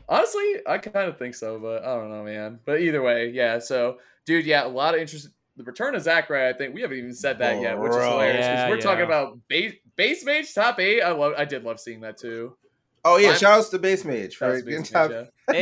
[0.08, 2.60] Honestly, I kind of think so, but I don't know, man.
[2.64, 3.58] But either way, yeah.
[3.58, 5.28] So, dude, yeah, a lot of interest.
[5.56, 8.10] The return of Zackray, I think we haven't even said that yet, which is hilarious
[8.12, 8.46] hilarious.
[8.46, 11.00] 'cause Yeah, we're talking about base base mage top eight.
[11.00, 11.34] I love.
[11.38, 12.56] I did love seeing that too.
[13.04, 15.10] Oh yeah, shout outs to Base Mage for That was top.
[15.10, 15.54] mage, yeah.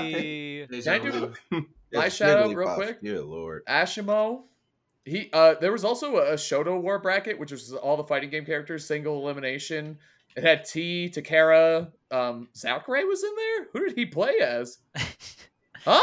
[0.00, 1.34] hey Can I do- vu.
[1.50, 1.62] My
[2.04, 2.56] Yes, shout out Jigglypuff.
[2.56, 3.00] real quick?
[3.02, 3.62] Dear Lord.
[3.66, 4.42] Ashimo.
[5.08, 8.44] He uh there was also a Shoto War bracket, which was all the fighting game
[8.44, 9.98] characters, single elimination.
[10.36, 13.66] It had Tea, Takara, um, Zackray was in there.
[13.72, 14.78] Who did he play as?
[15.84, 16.02] Huh?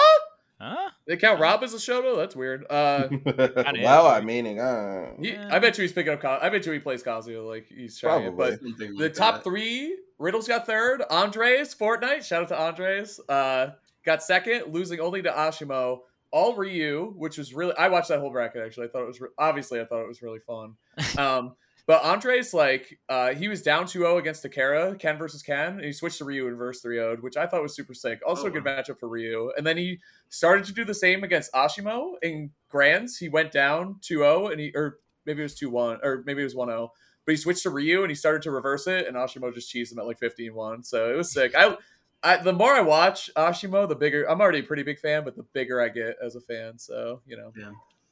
[0.60, 2.16] huh They count Rob as a Shoto?
[2.16, 2.66] That's weird.
[2.70, 3.10] Uh
[3.82, 6.80] wow, I meaning, uh, he, I bet you he's picking up I bet you he
[6.80, 8.38] plays Kazuya like he's trying it.
[8.38, 8.88] But Probably.
[8.88, 9.44] The like top that.
[9.44, 13.20] three, Riddles got third, Andres, Fortnite, shout out to Andres.
[13.28, 13.72] Uh
[14.06, 16.00] got second, losing only to Ashimo.
[16.36, 18.88] All Ryu, which was really I watched that whole bracket actually.
[18.88, 20.76] I thought it was re- obviously I thought it was really fun.
[21.18, 21.56] Um
[21.88, 25.94] but Andres like uh he was down 2-0 against Takara, Ken versus Ken, and he
[25.94, 28.20] switched to Ryu in verse 3 0 which I thought was super sick.
[28.28, 28.76] Also Oh, a good wow.
[28.82, 29.52] matchup for Ryu.
[29.58, 33.18] And then he started to do the same against Ashimo in Grands.
[33.18, 36.56] He went down 2-0 and he or maybe it was 2-1 or maybe it was
[36.56, 36.90] 1-0.
[37.26, 39.92] But he switched to Ryu and he started to reverse it, and Ashimo just cheesed
[39.92, 40.86] him at like 15-1.
[40.86, 41.56] So it was sick.
[41.58, 41.76] I,
[42.24, 45.36] I the more I watch Ashimo, the bigger I'm already a pretty big fan, but
[45.36, 46.78] the bigger I get as a fan.
[46.78, 47.52] So, you know.
[47.58, 47.72] Yeah.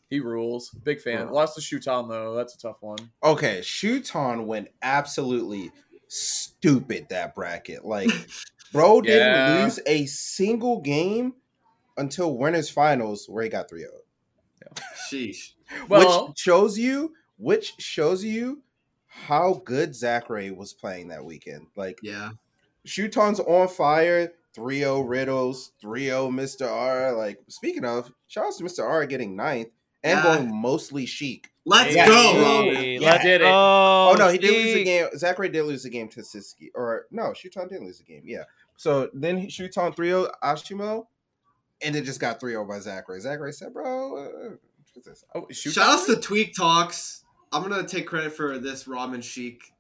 [0.10, 0.70] He rules.
[0.84, 1.18] Big fan.
[1.24, 1.26] Uh-huh.
[1.28, 1.34] Wow.
[1.34, 2.36] Lost to Shuton though.
[2.36, 2.98] That's a tough one.
[3.24, 5.72] Okay, Shuton went absolutely
[6.08, 7.84] stupid that bracket.
[7.84, 8.12] Like,
[8.72, 9.28] bro didn't
[9.58, 9.64] Yeah.
[9.64, 11.34] lose a single game
[11.98, 13.92] until winners finals where he got 3 0.
[15.12, 15.54] Sheesh.
[15.90, 18.62] Well, which shows you, which shows you
[19.08, 21.68] how good Zackray was playing that weekend.
[21.76, 22.32] Like Yeah.
[22.88, 24.34] Shuton's on fire.
[24.56, 26.70] 3-0 Riddles, 3-0 Mr.
[26.70, 27.12] R.
[27.14, 28.84] Like speaking of, shout out to Mr.
[28.88, 29.70] R getting ninth
[30.04, 30.24] and Yeah.
[30.24, 31.50] going mostly Sheik.
[31.66, 32.06] Let's Yeah.
[32.06, 33.12] go, Hey, Yeah.
[33.12, 33.46] let's Did it.
[33.46, 33.50] go,
[34.12, 35.08] Oh, no, he did lose the game.
[35.16, 36.70] Zackray did lose the game to Sisqui.
[36.76, 38.22] Or no, Shuton did lose the game.
[38.26, 38.44] Yeah.
[38.76, 41.08] So then he Shuton 3-0 Ashimo,
[41.82, 43.26] and it just got 3-0 by Zackray.
[43.26, 44.56] Zackray said, bro, uh,
[44.94, 45.26] what's this?
[45.34, 47.24] oh, shoot Shout outs to Tweek Talks.
[47.52, 49.72] I'm gonna take credit for this Ramen Sheik.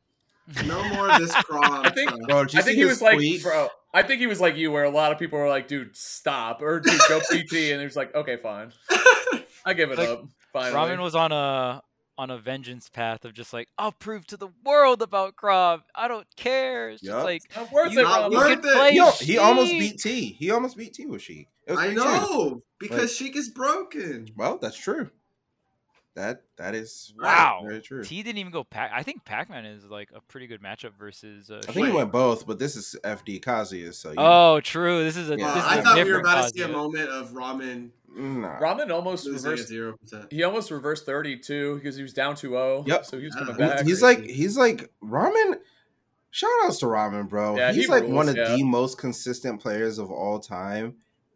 [0.66, 1.86] No more of this Chrom.
[1.86, 3.70] I think- Bro, I think he his was like, bro.
[3.94, 6.62] I think he was like you, where a lot of people were like, "Dude, stop,"
[6.62, 8.72] or "Dude, go PT," and he was like, "Okay, fine,
[9.66, 11.82] I give it Like, up." Finally, Ramen was on a
[12.18, 15.82] on a vengeance path of just like I'll prove to the world about Grob.
[15.96, 16.90] I don't care.
[16.90, 17.24] It's just Yup.
[17.24, 18.04] like not worth You- it.
[18.04, 18.74] Not you worth can it.
[18.76, 18.92] play.
[18.92, 20.36] He, al- he almost beat Tea.
[20.40, 21.48] He almost beat Tea with Sheik.
[21.68, 24.28] It I know because Like- Sheik is broken.
[24.36, 25.10] Well, that's true.
[26.16, 27.64] That that is Wow.
[27.66, 28.04] very true.
[28.04, 28.92] Tea didn't even go Pac.
[28.94, 31.50] I think Pac-Man is like a pretty good matchup versus.
[31.50, 35.04] Uh, I think he went both, but this is FD Kazuya, so you Oh, true.
[35.04, 35.38] This is a.
[35.38, 35.54] Yeah.
[35.56, 37.90] This is I a thought we were different about to see a moment of Ramen
[38.16, 38.60] nah.
[38.60, 39.68] Ramen almost reversed.
[39.68, 40.32] zero percent.
[40.32, 42.88] He almost reversed thirty two because he was down 2-0.
[42.88, 43.06] Yep.
[43.06, 43.84] So he was coming He- back.
[43.84, 45.56] He's like he's like ramen.
[46.30, 47.56] Shout outs to Ramen, bro.
[47.58, 48.56] Yeah, he's he like rules, one of yeah.
[48.56, 50.96] the most consistent players of all time,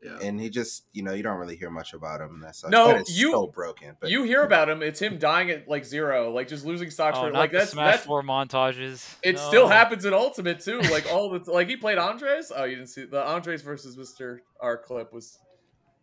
[0.09, 0.27] Yeah.
[0.27, 2.35] and he just you know you don't really hear much about him.
[2.35, 2.55] and That.
[2.69, 3.95] No, That is you- so broken.
[3.99, 4.81] But you hear about him.
[4.81, 7.59] It's him dying at like zero, like just losing stocks Oh, for not like the
[7.59, 9.15] that's Smash that's Four montages.
[9.23, 9.47] It No.
[9.47, 10.79] still happens in Ultimate too.
[10.81, 12.51] Like all the like he played Andres.
[12.55, 15.37] Oh, you didn't see the Andres versus Mister R clip was.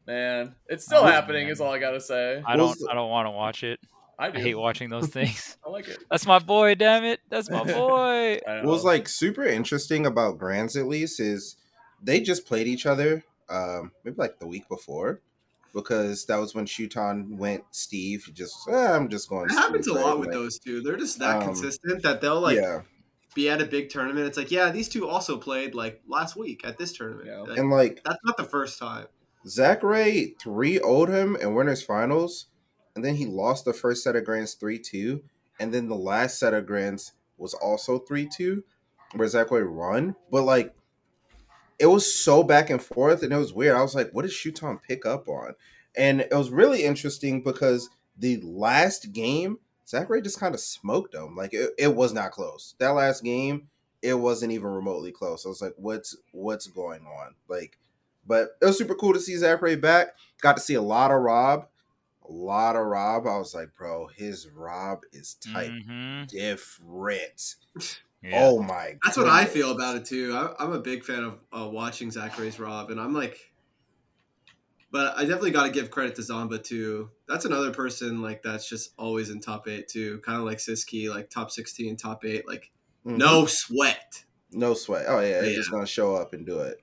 [0.07, 1.45] Man, it's still Oh, happening.
[1.45, 1.53] man.
[1.53, 2.43] Is all I gotta say.
[2.47, 2.77] I don't.
[2.91, 3.81] I don't want to watch it.
[4.19, 5.57] I I hate watching those things.
[5.67, 5.99] I like it.
[6.11, 6.75] That's my boy.
[6.75, 7.21] Damn it.
[7.31, 8.39] That's my boy.
[8.47, 11.57] I what was like super interesting about Grands at least is
[12.03, 15.21] they just played each other um maybe like the week before
[15.75, 18.31] because that was when Shuton went Steve.
[18.33, 19.47] Just "Ah, I'm just going.
[19.51, 20.19] It happens a Steve," lot right?
[20.21, 20.81] with Like, those two.
[20.83, 22.83] They're just that Um, consistent that they'll like yeah,
[23.35, 24.27] be at a big tournament.
[24.27, 27.27] It's like, yeah, these two also played like last week at this tournament.
[27.27, 27.41] Yeah.
[27.41, 29.07] Like, and like that's not the first time.
[29.47, 32.47] Zackray three owed him in winners finals,
[32.95, 35.25] and then he lost the first set of grands three two,
[35.59, 38.63] and then the last set of grands was also three two,
[39.15, 40.15] where Zackray won.
[40.31, 40.75] But like,
[41.79, 43.77] it was so back and forth, and it was weird.
[43.77, 45.55] I was like, what did Shuton pick up on?
[45.97, 51.37] And it was really interesting because the last game, Zackray just kind of smoked him.
[51.37, 52.75] Like it, it was not close.
[52.79, 53.69] That last game,
[54.03, 55.45] it wasn't even remotely close.
[55.47, 57.35] I was like, what's what's going on?
[57.49, 57.79] Like,
[58.27, 60.15] but it was super cool to see Zackray back.
[60.41, 61.69] Got to see a lot of Rob.
[62.29, 63.27] A lot of Rob.
[63.27, 66.27] I was like, bro, his Rob is type Mhm.
[66.29, 67.57] different.
[68.25, 68.47] Yeah.
[68.47, 70.35] Oh my That's what I feel about it too.
[70.35, 73.39] I, I'm a big fan of uh, watching Zackray's Rob, and I'm like,
[74.91, 77.11] but I definitely got to give credit to Zomba too.
[77.29, 81.11] That's another person like that's just always in top eight too, kind of like Sisqui,
[81.11, 82.71] like top sixteen, top eight, like
[83.07, 83.19] Mhm.
[83.19, 84.25] no sweat.
[84.53, 85.05] No sweat.
[85.09, 85.57] Oh yeah, he's Yeah.
[85.57, 86.81] just gonna show up and do it.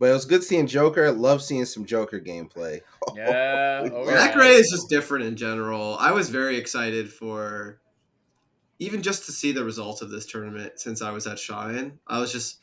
[0.00, 1.10] But it was good seeing Joker.
[1.10, 2.80] Love seeing some Joker gameplay.
[3.16, 4.48] Yeah, oh, yeah.
[4.50, 5.96] Is just different in general.
[5.98, 7.80] I was very excited for
[8.78, 11.98] even just to see the results of this tournament since I was at Shine.
[12.06, 12.60] I was just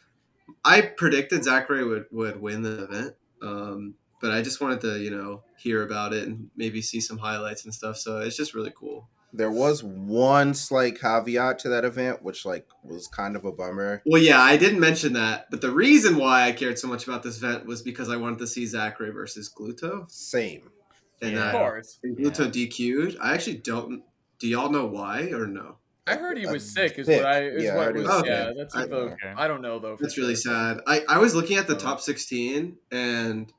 [0.64, 3.16] I predicted Zackray would, would win the event.
[3.42, 7.18] Um, but I just wanted to, you know, hear about it and maybe see some
[7.18, 7.98] highlights and stuff.
[7.98, 9.10] So it's just really cool.
[9.34, 14.02] There was one slight caveat to that event, which like was kind of a bummer.
[14.06, 17.22] Well, yeah, I didn't mention that, but the reason why I cared so much about
[17.22, 20.72] this event was because I wanted to see Zackray versus Gluto, Same.
[21.22, 21.50] and Yeah.
[21.50, 22.00] Of uh, course.
[22.06, 23.18] Gluto DQ'd.
[23.22, 24.04] I actually don't.
[24.40, 25.78] Do y'all know why or no?
[26.08, 27.00] I heard he was sick.
[27.00, 27.24] Is sick.
[27.24, 28.10] what I is Yeah, what heard he was.
[28.10, 28.28] was sick.
[28.28, 28.96] Yeah, that's I- the.
[28.96, 29.34] Okay.
[29.36, 29.98] I don't know though.
[29.98, 30.80] for That's really sad.
[30.86, 33.52] I, I was looking at the top 16 and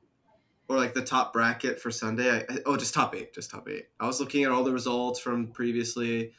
[0.69, 2.29] or like the top bracket for Sunday.
[2.31, 3.87] I, I- oh, just top eight, just top eight.
[3.99, 6.31] I was looking at all the results from previously,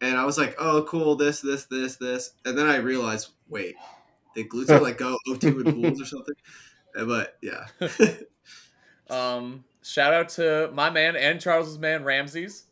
[0.00, 3.76] and I was like, oh, cool, this, this, this, this, and then I realized, wait,
[4.34, 6.34] did Gluto like go 0-2 with pools or something?
[6.98, 7.66] Uh, But yeah,
[9.08, 12.64] Um, shout out to my man and Charles's man Ramses.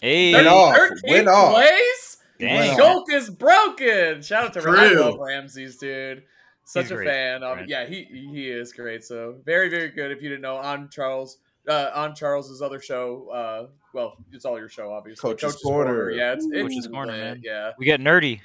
[0.00, 0.32] Hey.
[0.32, 1.54] Went off, 13th went off.
[1.54, 2.16] place.
[2.38, 2.78] Dang.
[2.78, 4.22] Shulk is broken.
[4.22, 6.22] Shout out to Ram- I love Ramses, dude.
[6.64, 7.42] Such He's a great, fan.
[7.42, 7.68] Um, right?
[7.68, 9.02] yeah, he he is great.
[9.02, 10.12] So very very good.
[10.12, 11.38] If you didn't know, on Charles.
[11.68, 15.20] Uh, on Charles's other show, uh, well, it's all your show, obviously.
[15.20, 16.10] Coach's Corner.
[16.10, 17.42] Yeah, it's, it's Coach's Corner, man.
[17.44, 18.40] Yeah, We get nerdy.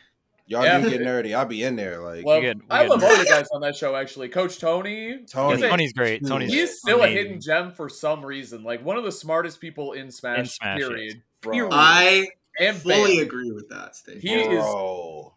[0.45, 0.81] Y'all Yeah.
[0.81, 1.33] do get nerdy.
[1.33, 2.01] I'll be in there.
[2.01, 3.95] Like love, get- we I get- love all the guys on that show.
[3.95, 5.61] Actually, Coach Tony, Tony.
[5.61, 6.27] Yeah, Tony's great.
[6.27, 8.61] Tony's he's still a hidden gem for some reason.
[8.61, 10.39] Like one of the smartest people in Smash.
[10.39, 10.87] In Smash, yes.
[10.89, 11.21] period.
[11.43, 11.69] Bro.
[11.71, 12.27] I
[12.59, 13.25] And fully bam.
[13.27, 14.23] agree with that statement.
[14.23, 15.33] He is- Bro.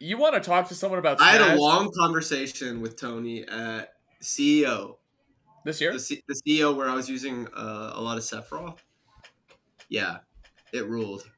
[0.00, 3.92] You want to talk to someone about I had a long conversation with Tony at
[4.20, 4.96] CEO,
[5.64, 5.92] this year?
[5.92, 8.78] the, C- the CEO where I was using uh, a lot of Sephiroth.
[9.88, 10.18] yeah,
[10.72, 11.28] it ruled.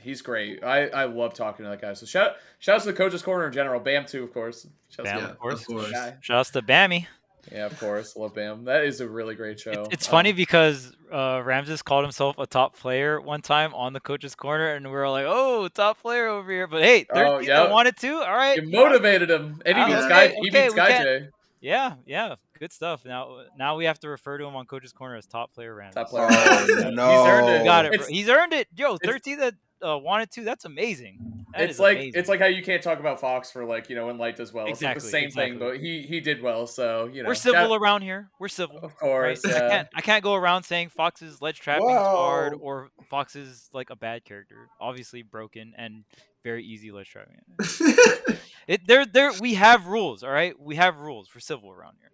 [0.00, 0.62] He's great.
[0.62, 1.94] I, I love talking to that guy.
[1.94, 3.80] So shout shout out to the coaches corner in general.
[3.80, 4.66] Bam too, of course.
[4.90, 5.60] Shout Bam, out Yeah, to of course.
[5.62, 5.90] of course.
[5.90, 6.14] Guy.
[6.20, 7.06] Shouts to Bammy.
[7.52, 8.16] Yeah, of course.
[8.16, 8.64] Love Bam.
[8.64, 9.70] That is a really great show.
[9.72, 13.92] It's, it's Um, funny because uh, Ramses called himself a top player one time on
[13.92, 17.06] the coach's corner, and we were all like, "Oh, top player over here." But hey,
[17.10, 17.62] Oh, 13th, yeah.
[17.62, 18.14] I wanted to.
[18.16, 20.88] All right, You motivated him, and he Ah, beats okay, He okay, beats we Guy
[20.88, 21.28] can't- J.
[21.60, 23.04] yeah, yeah, good stuff.
[23.04, 25.94] Now, now we have to refer to him on coach's corner as top player Ramses.
[25.96, 26.26] Top player.
[26.30, 26.90] Oh, Yeah.
[26.90, 27.10] no.
[27.10, 27.58] He's earned it.
[27.60, 27.94] He got it.
[27.94, 28.68] It's- He's earned it.
[28.76, 30.44] Yo, 13 that uh, wanted to.
[30.44, 31.44] That's amazing.
[31.52, 32.18] That it's like amazing.
[32.20, 34.52] it's like how you can't talk about Fox for like you know when Light does
[34.52, 34.66] well.
[34.66, 36.66] It's like the Exactly, same thing, but he he did well.
[36.66, 38.30] So you know we're civil shout- around here.
[38.40, 38.78] We're civil.
[38.78, 38.98] Of right?
[39.00, 43.36] course, I can't I can't go around saying Fox's ledge trapping is hard or Fox
[43.36, 44.68] is like a bad character.
[44.80, 46.04] Obviously broken and
[46.42, 47.40] very easy ledge trapping.
[48.66, 50.58] It there there we have rules, all right?
[50.58, 52.10] We have rules for civil around here.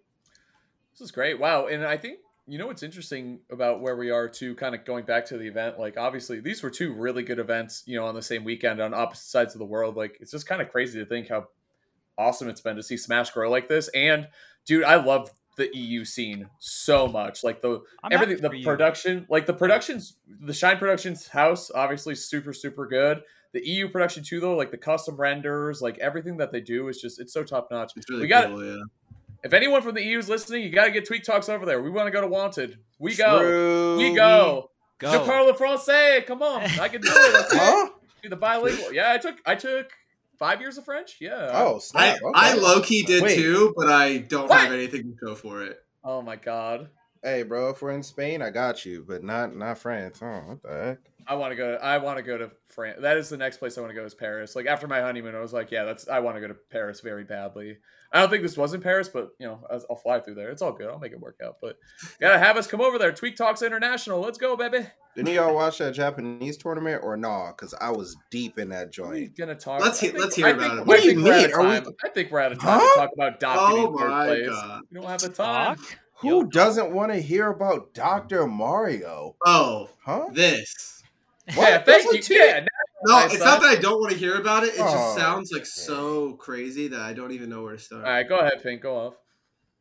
[0.91, 1.39] This is great.
[1.39, 1.67] Wow.
[1.67, 2.19] And I think,
[2.51, 5.47] you know, what's interesting about where we are too, kind of going back to the
[5.47, 8.81] event, like obviously these were two really good events, you know, on the same weekend
[8.81, 9.95] on opposite sides of the world.
[9.95, 11.47] Like it's just kind of crazy to think how
[12.17, 13.87] awesome it's been to see Smash grow like this.
[13.95, 14.27] And
[14.65, 17.43] dude, I love the EU scene so much.
[17.43, 18.65] Like the I'm everything, the for you.
[18.65, 23.21] production, like the productions, the Shine Productions house, obviously super, super good.
[23.53, 26.99] The EU production too, though, like the custom renders, like everything that they do is
[27.01, 27.93] just, it's so top notch.
[27.95, 28.83] It's really We got- cool, yeah.
[29.43, 31.81] If anyone from the EU is listening, you got to get Tweek Talks over there.
[31.81, 32.77] We want to go to Wanted.
[32.99, 33.39] We go.
[33.39, 33.97] True.
[33.97, 34.69] We go.
[34.99, 35.25] Je Go.
[35.25, 36.23] parle français.
[36.27, 37.45] Come on, I can do it.
[37.45, 37.57] Okay?
[37.57, 37.89] Huh?
[38.21, 38.93] Do the bilingual.
[38.93, 39.89] Yeah, I took I took
[40.37, 41.17] five years of French.
[41.19, 41.49] Yeah.
[41.53, 42.19] Oh, I, snap.
[42.35, 42.61] I okay.
[42.61, 43.35] low key did Wait.
[43.35, 44.59] too, but I don't What?
[44.59, 45.79] have anything to go for it.
[46.03, 46.89] Oh my god.
[47.23, 50.19] Hey, bro, if we're in Spain, I got you, but not not France.
[50.21, 50.99] Oh, what the heck?
[51.27, 51.75] I want to go.
[51.75, 52.99] I want to go to France.
[53.01, 54.05] That is the next place I want to go.
[54.05, 54.55] Is Paris.
[54.55, 56.07] Like after my honeymoon, I was like, yeah, that's.
[56.07, 57.77] I want to go to Paris very badly.
[58.13, 60.49] I don't think this was in Paris, but you know, I'll, I'll fly through there.
[60.49, 60.89] It's all good.
[60.89, 61.57] I'll make it work out.
[61.61, 61.77] But
[62.19, 63.11] gotta have us come over there.
[63.13, 64.19] Tweek Talks International.
[64.19, 64.79] Let's go, baby.
[65.15, 67.51] Didn't y'all watch that Japanese tournament or nah?
[67.51, 69.37] Because I was deep in that We're joint.
[69.37, 69.81] gonna talk.
[69.81, 70.79] Let's I he- think- let's hear I about think- it.
[70.79, 71.53] I What do you we're out mean?
[71.53, 71.93] Are we- time.
[72.03, 72.93] I think we're out of time Huh?
[72.95, 74.47] to talk about Doc getting Oh third my place.
[74.49, 74.81] God.
[74.91, 75.75] We don't have the time.
[75.75, 75.97] Doc?
[76.19, 78.45] Who Yo, doesn't want to hear about Dr.
[78.45, 79.35] Mario?
[79.45, 80.27] Oh, Huh?
[80.31, 81.00] this.
[81.47, 81.85] Yeah, What?
[81.85, 82.39] thank That's you.
[82.39, 82.65] what Yeah,
[83.03, 83.49] No, Nice, it's huh?
[83.51, 84.75] not that I don't want to hear about it.
[84.75, 85.65] It Oh, just sounds like okay.
[85.69, 88.05] so crazy that I don't even know where to start.
[88.05, 88.81] All right, go ahead, Pink.
[88.83, 89.13] Go off.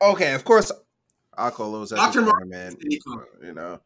[0.00, 0.72] Okay, of course,
[1.36, 2.20] Acola was at Dr.
[2.20, 2.84] the Mario- tournament.
[3.42, 3.80] You know,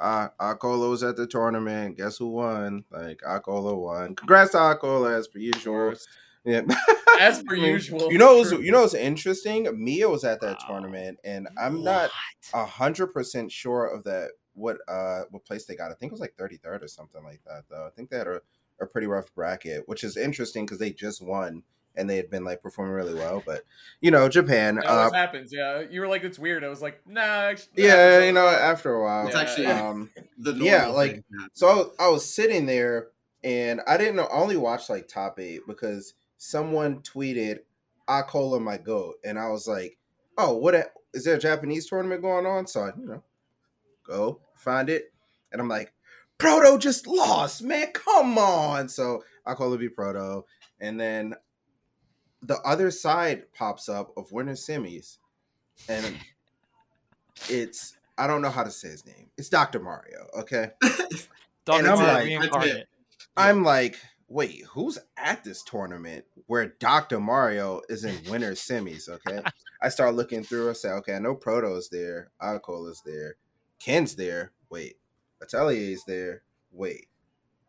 [0.00, 1.96] uh, Acola was at the tournament.
[1.96, 2.84] Guess who won?
[2.90, 4.16] Like Acola won.
[4.16, 5.94] Congrats to Acola as per usual.
[6.44, 6.62] Yeah.
[7.20, 8.10] As per I mean, usual.
[8.10, 8.60] You know, what's, True.
[8.62, 9.68] you know what's interesting?
[9.76, 10.68] Mia was at that Wow.
[10.80, 12.10] tournament, and I'm not
[12.54, 12.62] What?
[12.62, 14.30] a hundred percent sure of that.
[14.54, 15.90] What uh, what place they got?
[15.90, 17.64] I think it was like 33rd or something like that.
[17.70, 18.40] Though I think they had a,
[18.80, 21.62] a pretty rough bracket, which is interesting because they just won
[21.96, 23.42] and they had been like performing really well.
[23.44, 23.62] But
[24.00, 24.76] you know, Japan.
[24.76, 25.52] That Uh, happens.
[25.52, 26.64] Yeah, you were like, it's weird.
[26.64, 27.20] I was like, nah.
[27.20, 31.24] Actually, yeah, you know, after a while, It's actually um, The Yeah, like, thing.
[31.52, 33.08] So I was, I was sitting there
[33.42, 37.60] and I didn't know, I only watched like top eight because someone tweeted
[38.08, 39.16] i Acola my goat.
[39.24, 39.98] And I was like,
[40.38, 42.66] oh, what a, is there a Japanese tournament going on?
[42.66, 43.22] So I, you know,
[44.10, 45.12] go find it.
[45.52, 45.92] And I'm like,
[46.38, 47.88] Proto just lost, man.
[47.92, 48.88] Come on.
[48.88, 50.44] So Acola be Proto.
[50.80, 51.34] And then
[52.42, 55.18] the other side pops up of winner semis.
[55.88, 56.16] And
[57.48, 59.30] it's, I don't know how to say his name.
[59.36, 59.80] It's Dr.
[59.80, 60.70] Mario, okay?
[61.64, 61.78] Dr.
[61.78, 62.86] And I'm Mario like- reincarnate.
[63.36, 63.96] I'm like,
[64.28, 67.20] wait, who's at this tournament where Dr.
[67.20, 69.08] Mario is in winner semis?
[69.08, 69.40] Okay.
[69.82, 70.70] I start looking through.
[70.70, 72.30] I say, okay, I know Proto's there.
[72.42, 73.36] Acola's there.
[73.80, 74.52] Ken's there.
[74.70, 74.96] Wait.
[75.42, 76.42] Atelier's there.
[76.70, 77.06] Wait.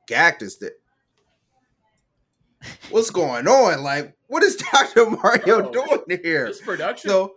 [0.09, 0.71] Gackt is there.
[2.89, 3.83] What's going on?
[3.83, 5.09] Like, what is Dr.
[5.09, 5.71] Mario Oh.
[5.71, 6.45] doing here?
[6.47, 7.35] This production, So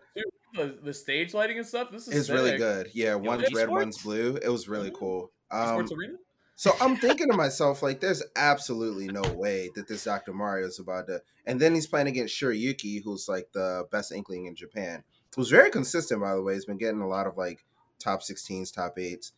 [0.55, 1.89] the, the stage lighting and stuff.
[1.91, 2.91] This is it's really good.
[2.95, 3.71] Yeah, one's red, esports?
[3.71, 4.39] one's blue.
[4.43, 5.33] It was really cool.
[5.51, 6.15] Um, Esports arena.
[6.57, 10.33] So I'm thinking to myself, like, there's absolutely no way that this Dr.
[10.33, 11.21] Mario is about to.
[11.47, 15.03] And then he's playing against Shuriyuki, who's like the best inkling in Japan.
[15.35, 16.55] Who's very consistent, by the way.
[16.55, 17.65] He's been getting a lot of like
[18.05, 19.33] top 16s, top 8s.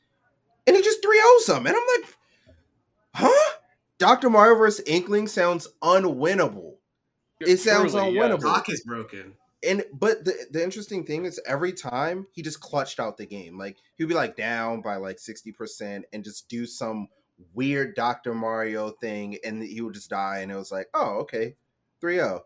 [0.66, 1.66] And he just 3 0 him.
[1.66, 2.14] And I'm like,
[3.14, 3.52] huh?
[3.98, 4.28] Dr.
[4.28, 6.74] Mario versus Inkling sounds unwinnable.
[7.40, 8.22] It sounds Truly, yeah.
[8.22, 8.40] unwinnable.
[8.42, 9.34] Doc is broken.
[9.66, 13.56] And but the the interesting thing is every time he just clutched out the game.
[13.58, 17.08] Like he'd be like down by like 60% and just do some
[17.54, 18.34] weird Dr.
[18.34, 21.56] Mario thing and he would just die and it was like, "Oh, okay.
[22.02, 22.40] 3-0."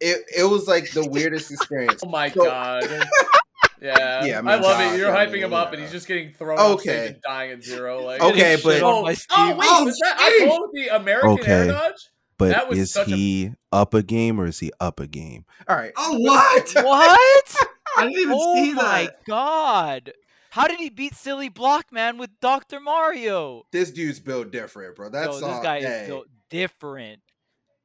[0.00, 2.02] It it was like the weirdest experience.
[2.04, 2.84] Oh my So- god.
[3.80, 4.98] Yeah, Yeah, I I, love Doc, it.
[4.98, 5.74] You're I hyping mean, him up, yeah.
[5.74, 6.80] and he's just getting thrown off Okay.
[6.82, 8.02] stage and dying at zero.
[8.04, 10.42] Like, Okay, but- oh, oh wait, Oh, was that Steve!
[10.42, 11.52] I told the American Okay.
[11.52, 12.10] air dodge?
[12.36, 15.06] But That was is such a- he up a game or is he up a
[15.06, 15.44] game?
[15.68, 15.92] All right.
[15.96, 16.72] Oh, what?
[16.84, 17.56] what?
[17.96, 20.12] I didn't even oh see my god!
[20.50, 22.80] How did he beat Silly Blockman with Dr.
[22.80, 23.62] Mario?
[23.72, 25.08] This dude's built different, bro.
[25.10, 25.54] That's Yo, all.
[25.54, 27.20] this guy hey, is built different.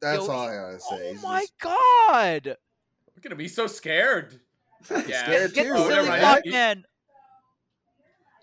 [0.01, 0.87] That's Yo, all he- I gotta say.
[1.09, 2.45] Oh He's my just- god!
[3.15, 4.39] We're gonna be so scared.
[5.07, 5.23] Yeah.
[5.25, 5.73] scared Get too.
[5.75, 6.23] Oh, Silly never mind.
[6.23, 6.77] right?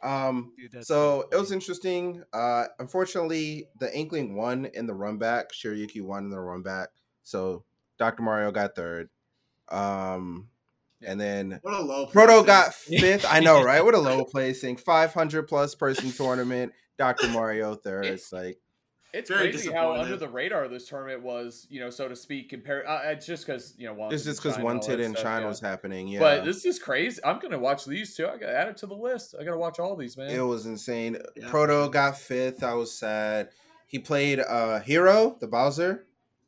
[0.02, 2.22] Um, Dude, that's so it was interesting.
[2.32, 5.52] Uh, unfortunately, the Inkling won in the run back.
[5.52, 6.88] Shiryuki won in the run back.
[7.22, 7.64] So
[7.98, 8.22] Dr.
[8.22, 9.08] Mario got third.
[9.68, 10.48] Um,
[11.06, 12.06] and then What a low.
[12.06, 13.24] Proto got fifth.
[13.28, 13.84] I know, right?
[13.84, 14.76] What a low placing.
[14.76, 16.72] 500 plus person tournament.
[16.98, 17.28] Dr.
[17.28, 18.04] Mario third.
[18.06, 18.58] It's- It's like,
[19.12, 22.48] It's Very crazy how under the radar this tournament was, you know, so to speak.
[22.48, 24.98] Compared, uh, it's just because you know, Wanted it's just because China one and tit
[24.98, 25.48] that in stuff, China yeah.
[25.48, 26.08] was happening.
[26.08, 26.20] Yeah.
[26.20, 27.20] But this is crazy.
[27.22, 28.26] I'm gonna watch these too.
[28.26, 29.34] I gotta add it to the list.
[29.38, 30.30] I gotta watch all these, man.
[30.30, 31.18] It was insane.
[31.36, 32.62] Yeah, Proto got fifth.
[32.62, 33.50] I was sad.
[33.86, 36.06] He played uh Hero, the Bowser,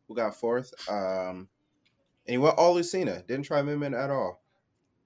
[0.09, 0.73] who got fourth.
[0.89, 1.49] Um
[2.27, 3.23] and he went all Lucina.
[3.29, 4.41] Didn't try Moomin at all.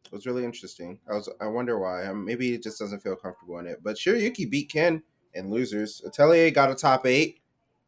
[0.05, 1.01] It was really interesting.
[1.11, 2.07] I was I wonder why.
[2.07, 3.81] Um, maybe he just doesn't feel comfortable in it.
[3.83, 5.03] But sure, Yuki beat Ken
[5.35, 6.03] and losers.
[6.07, 7.41] Atelier got a top eight.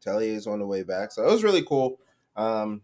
[0.07, 1.13] Atelier is on the way back.
[1.13, 1.99] So it was really cool.
[2.37, 2.83] Um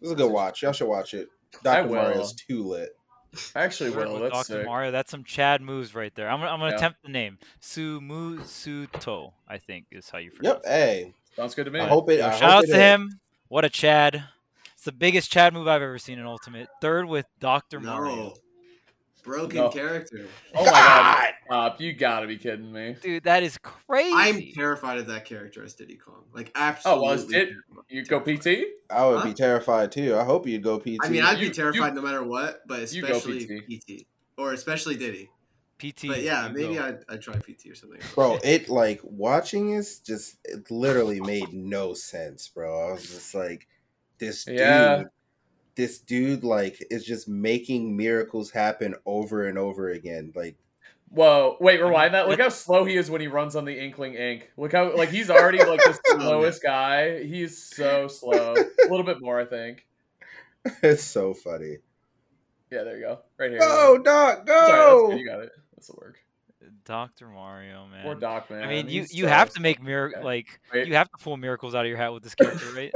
[0.00, 0.62] it was a good watch.
[0.62, 1.28] Y'all should watch it.
[1.62, 1.88] Dr.
[1.88, 1.94] will.
[2.02, 2.90] Mario's too lit.
[3.54, 4.14] I actually Word will.
[4.14, 4.60] with That's Dr.
[4.60, 4.66] sick.
[4.66, 4.90] Mario.
[4.90, 6.28] That's some Chad moves right there.
[6.28, 6.76] I'm, gonna- I'm gonna Yeah.
[6.76, 7.38] attempt the name.
[7.60, 10.34] Sumusuto, I think is how you Yep.
[10.34, 10.68] pronounce it.
[10.68, 11.14] Yep, hey.
[11.34, 11.80] Sounds good to me.
[11.80, 12.78] I hope it Yo, I shout hope out it to is.
[12.78, 13.20] him.
[13.48, 14.24] What a Chad.
[14.74, 16.68] It's the biggest Chad move I've ever seen in Ultimate.
[16.80, 17.80] Third with Dr.
[17.80, 18.34] Mario.
[19.26, 19.32] No.
[19.32, 19.68] Broken No.
[19.70, 20.26] character.
[20.54, 21.80] Oh my god, Stop.
[21.80, 22.96] you gotta be kidding me.
[23.02, 24.12] Dude, that is crazy.
[24.14, 26.24] I'm terrified of that character as Diddy Kong.
[26.32, 27.02] Like Oh, absolutely.
[27.06, 27.48] well, is it-
[27.88, 28.64] You go PT?
[28.90, 29.24] I would Huh?
[29.28, 30.16] be terrified too.
[30.16, 30.98] I hope you'd go PT.
[31.02, 33.60] I mean, I'd You- be terrified no matter what, but especially PT.
[33.66, 34.06] PT.
[34.38, 35.30] or especially Diddy.
[35.78, 36.08] PT.
[36.08, 36.78] But yeah, maybe.
[36.78, 38.00] I'd, I'd try PT or something.
[38.14, 42.88] bro, it like watching is just it literally made no sense, bro.
[42.88, 43.66] I was just like,
[44.18, 45.02] this dude, Yeah.
[45.76, 50.32] This dude, like, is just making miracles happen over and over again.
[50.34, 50.56] Like,
[51.10, 52.26] Whoa, wait, rewind that.
[52.28, 54.50] Look how slow he is when he runs on the Inkling Ink.
[54.56, 57.22] Look how like he's already like the slowest guy.
[57.22, 58.54] He's so slow.
[58.54, 59.86] A little bit more, I think.
[60.82, 61.76] it's so funny.
[62.72, 63.20] Yeah, there you go.
[63.38, 63.60] Right here.
[63.60, 65.06] Go, Doc, Sorry, that's go!
[65.10, 65.20] good.
[65.20, 65.52] You got it.
[65.76, 66.18] This will work.
[66.84, 67.28] Dr.
[67.28, 68.04] Mario, man.
[68.06, 68.64] Or Doc, man.
[68.64, 70.24] I mean, you He's you so- have to make mir- Okay.
[70.24, 70.88] like Wait.
[70.88, 72.92] you have to pull miracles out of your hat with this character, right?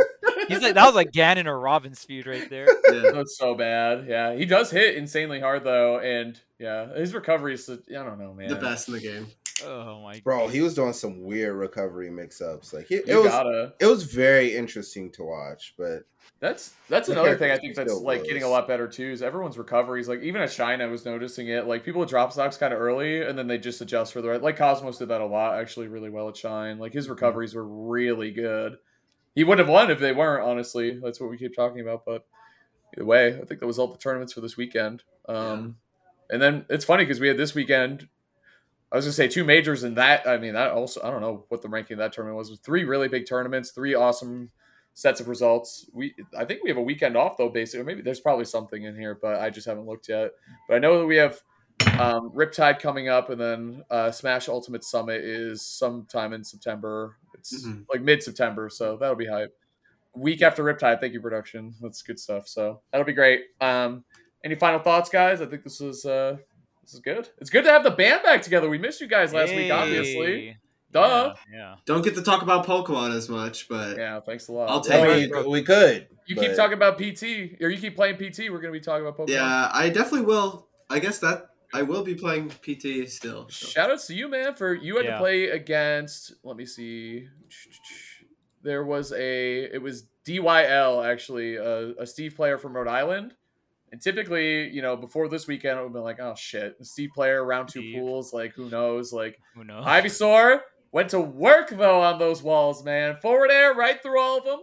[0.51, 2.67] He's like that was like Ganon or Robin's feud right there.
[2.91, 3.13] Yeah.
[3.13, 4.07] That's so bad.
[4.09, 7.71] Yeah, he does hit insanely hard though, and yeah, his recovery is.
[7.71, 8.49] I don't know, man.
[8.49, 9.29] The best in the game.
[9.65, 12.73] Oh my Bro, he was doing some weird recovery mix-ups.
[12.73, 13.75] Like, it, it was gotta.
[13.79, 16.05] it was very interesting to watch, but
[16.41, 19.11] That's that's another thing I think that's still like getting a lot better too.
[19.11, 21.67] Is everyone's recoveries like even at Shine I was noticing it.
[21.67, 24.29] Like people would drop stocks kind of early and then they just adjust for the
[24.29, 24.43] right.
[24.43, 26.79] Like Cosmos did that a lot actually, really well at Shine.
[26.79, 27.11] Like his mm.
[27.11, 28.79] recoveries were really good.
[29.35, 30.45] He wouldn't have won if they weren't.
[30.45, 32.05] Honestly, that's what we keep talking about.
[32.05, 32.27] But
[32.97, 35.03] either way, I think that was all the tournaments for this weekend.
[35.29, 35.77] Um,
[36.31, 38.09] And then it's funny because we had this weekend.
[38.93, 40.27] I was gonna say two majors and that.
[40.27, 41.01] I mean that also.
[41.03, 42.59] I don't know what the ranking of that tournament was.
[42.61, 44.51] Three really big tournaments, three awesome
[44.95, 45.89] sets of results.
[45.93, 47.85] We I think we have a weekend off though, basically.
[47.85, 50.33] Maybe there's probably something in here, but I just haven't looked yet.
[50.69, 51.41] But I know that we have
[51.99, 57.17] um, Riptide coming up, and then uh, Smash Ultimate Summit is sometime in September.
[57.35, 57.85] It's Mhm.
[57.93, 59.55] like mid September, so that'll be hype.
[60.15, 61.75] Week after Riptide, thank you, production.
[61.81, 62.49] That's good stuff.
[62.49, 63.45] So that'll be great.
[63.61, 64.05] Um,
[64.45, 65.41] any final thoughts, guys?
[65.41, 66.37] I think this is uh,
[66.83, 67.29] this is good.
[67.39, 68.69] It's good to have the band back together.
[68.69, 70.57] We missed you guys last week, obviously.
[70.93, 71.35] Duh.
[71.53, 71.75] Yeah, yeah.
[71.87, 74.69] Don't get to talk about Pokemon as much, but Yeah, thanks a lot.
[74.69, 74.83] I'll I
[75.17, 75.49] take Well, it.
[75.49, 76.09] we could.
[76.27, 78.51] You keep talking about PT, or you keep playing PT.
[78.51, 79.31] We're gonna be talking about Pokemon.
[79.35, 80.67] yeah, I definitely will.
[80.89, 83.49] I guess that I will be playing PT still.
[83.49, 83.69] so.
[83.69, 86.35] Shout outs to you, man, for you had to play against.
[86.43, 87.29] Let me see.
[88.63, 89.63] There was a.
[89.73, 93.35] It was DYL actually, a, a Steve player from Rhode Island.
[93.93, 97.11] And typically, you know, before this weekend, it would have been like, oh shit, Steve
[97.15, 97.97] player round two Steve.
[97.97, 98.33] pools.
[98.33, 99.13] Like, who knows?
[99.13, 99.85] Like, Who knows?
[99.85, 100.61] Ivysaur
[100.93, 103.17] went to work though on those walls, man.
[103.21, 104.61] Forward air right through all of them.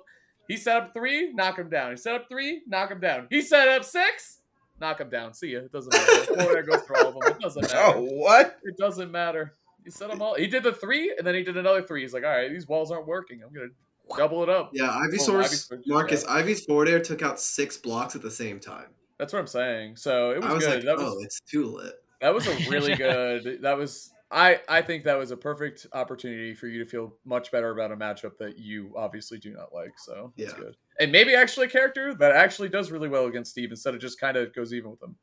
[0.48, 1.92] He set up three, knock him down.
[1.92, 3.28] He set up three, knock him down.
[3.30, 4.37] He set up six,
[4.80, 5.34] knock him down.
[5.34, 5.60] See ya.
[5.60, 6.36] It doesn't matter.
[6.36, 7.32] Forward air goes through all of them.
[7.34, 7.98] It doesn't oh, matter.
[7.98, 8.58] Oh, what?
[8.64, 9.54] It doesn't matter.
[9.84, 10.36] He set them all.
[10.36, 12.02] He did the three, and then he did another three.
[12.02, 13.42] He's like, all right, these walls aren't working.
[13.42, 13.70] I'm gonna
[14.18, 14.72] double it up.
[14.74, 18.60] Yeah, Well, Ivysaur's Ivysaur- Marcus Ivy's forward air took out six blocks at the same
[18.60, 18.88] time.
[19.18, 19.96] That's what I'm saying.
[19.96, 20.76] So it was, I was good.
[20.76, 21.94] like, that oh, was it's too lit.
[22.22, 23.62] that was a really good.
[23.62, 27.52] That was I I think that was a perfect opportunity for you to feel much
[27.52, 29.98] better about a matchup that you obviously do not like.
[29.98, 30.60] So that's Yeah.
[30.60, 30.76] good.
[31.00, 34.20] And maybe actually a character that actually does really well against Steve instead of just
[34.20, 35.16] kind of goes even with him.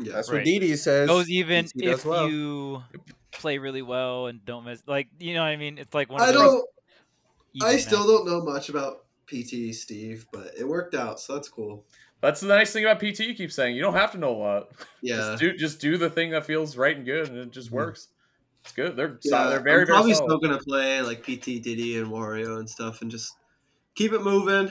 [0.00, 0.38] Yeah, That's Right.
[0.38, 1.08] what Didi says.
[1.08, 2.28] goes even if well.
[2.28, 2.82] you
[3.32, 4.82] play really well and don't miss.
[4.86, 5.78] Like you know what I mean?
[5.78, 6.68] It's like one of I those don't.
[7.60, 8.06] I still matches.
[8.06, 11.86] don't know much about PT Steve, but it worked out, so that's cool.
[12.20, 13.20] That's the nice thing about PT.
[13.20, 14.72] You keep saying you don't have to know a lot.
[15.02, 15.16] Yeah.
[15.16, 17.72] Just do just do the thing that feels right and good, and it just Mhm.
[17.72, 18.08] works.
[18.62, 18.96] It's good.
[18.96, 20.28] They're Yeah, so, they're very I'm probably very solid.
[20.30, 23.34] still gonna play like PT, Diddy, and Wario and stuff, and just
[23.94, 24.70] keep it moving.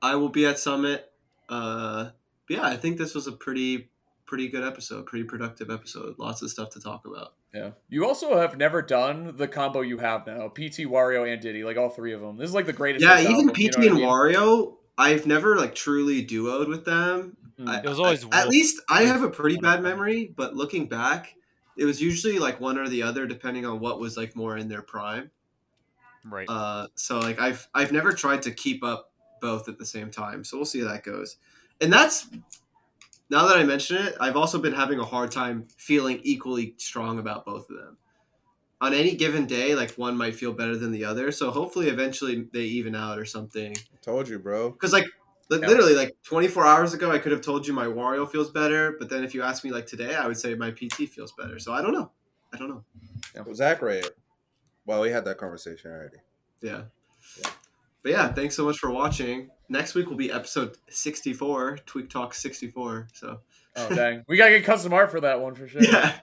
[0.00, 1.10] I will be at Summit.
[1.48, 2.10] Uh,
[2.48, 3.90] but yeah, I think this was a pretty,
[4.26, 6.14] pretty good episode, pretty productive episode.
[6.18, 7.34] Lots of stuff to talk about.
[7.54, 7.70] Yeah.
[7.90, 11.64] You also have never done the combo you have now: PT, Wario, and Diddy.
[11.64, 12.36] Like all three of them.
[12.38, 13.04] This is like the greatest.
[13.04, 14.08] Yeah, even album, you PT know what I and mean?
[14.08, 17.36] Wario, I've never like truly duoed with them.
[17.58, 17.68] Mm.
[17.68, 20.86] I- It was always I- at least I have a pretty bad memory, but looking
[20.88, 21.34] back,
[21.76, 24.68] it was usually like one or the other, depending on what was like more in
[24.68, 25.30] their prime.
[26.24, 26.48] Right.
[26.48, 30.44] Uh, so like I've I've never tried to keep up both at the same time.
[30.44, 31.36] So we'll see how that goes.
[31.80, 32.28] And that's
[33.28, 37.18] now that I mention it, I've also been having a hard time feeling equally strong
[37.18, 37.96] about both of them.
[38.80, 41.32] On any given day, like one might feel better than the other.
[41.32, 43.76] So hopefully, eventually they even out or something.
[43.76, 44.70] I Told you, bro.
[44.70, 45.21] Because like li- Yeah.
[45.60, 49.08] Literally like 24 hours ago, I could have told you my Wario feels better, but
[49.08, 51.58] then if you ask me like today, I would say my PT feels better.
[51.58, 52.10] So I don't know.
[52.52, 52.84] I don't know.
[53.34, 54.06] Zackray.
[54.84, 56.18] Well, we had that conversation already.
[56.60, 56.82] Yeah.
[57.38, 57.50] Yeah.
[58.02, 59.50] But yeah, thanks so much for watching.
[59.68, 63.08] Next week will be episode 64, Tweek Talk 64.
[63.14, 63.40] So
[63.74, 65.82] Oh dang, we gotta get custom art for that one for sure.
[65.84, 66.18] yeah,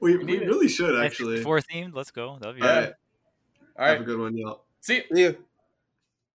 [0.00, 1.42] we, We we really should actually.
[1.42, 1.94] Four themed.
[1.94, 2.38] Let's go.
[2.40, 3.92] That'd be All Yeah.
[3.92, 4.64] Have a good one, y'all.
[4.80, 5.02] See.
[5.12, 5.44] See you.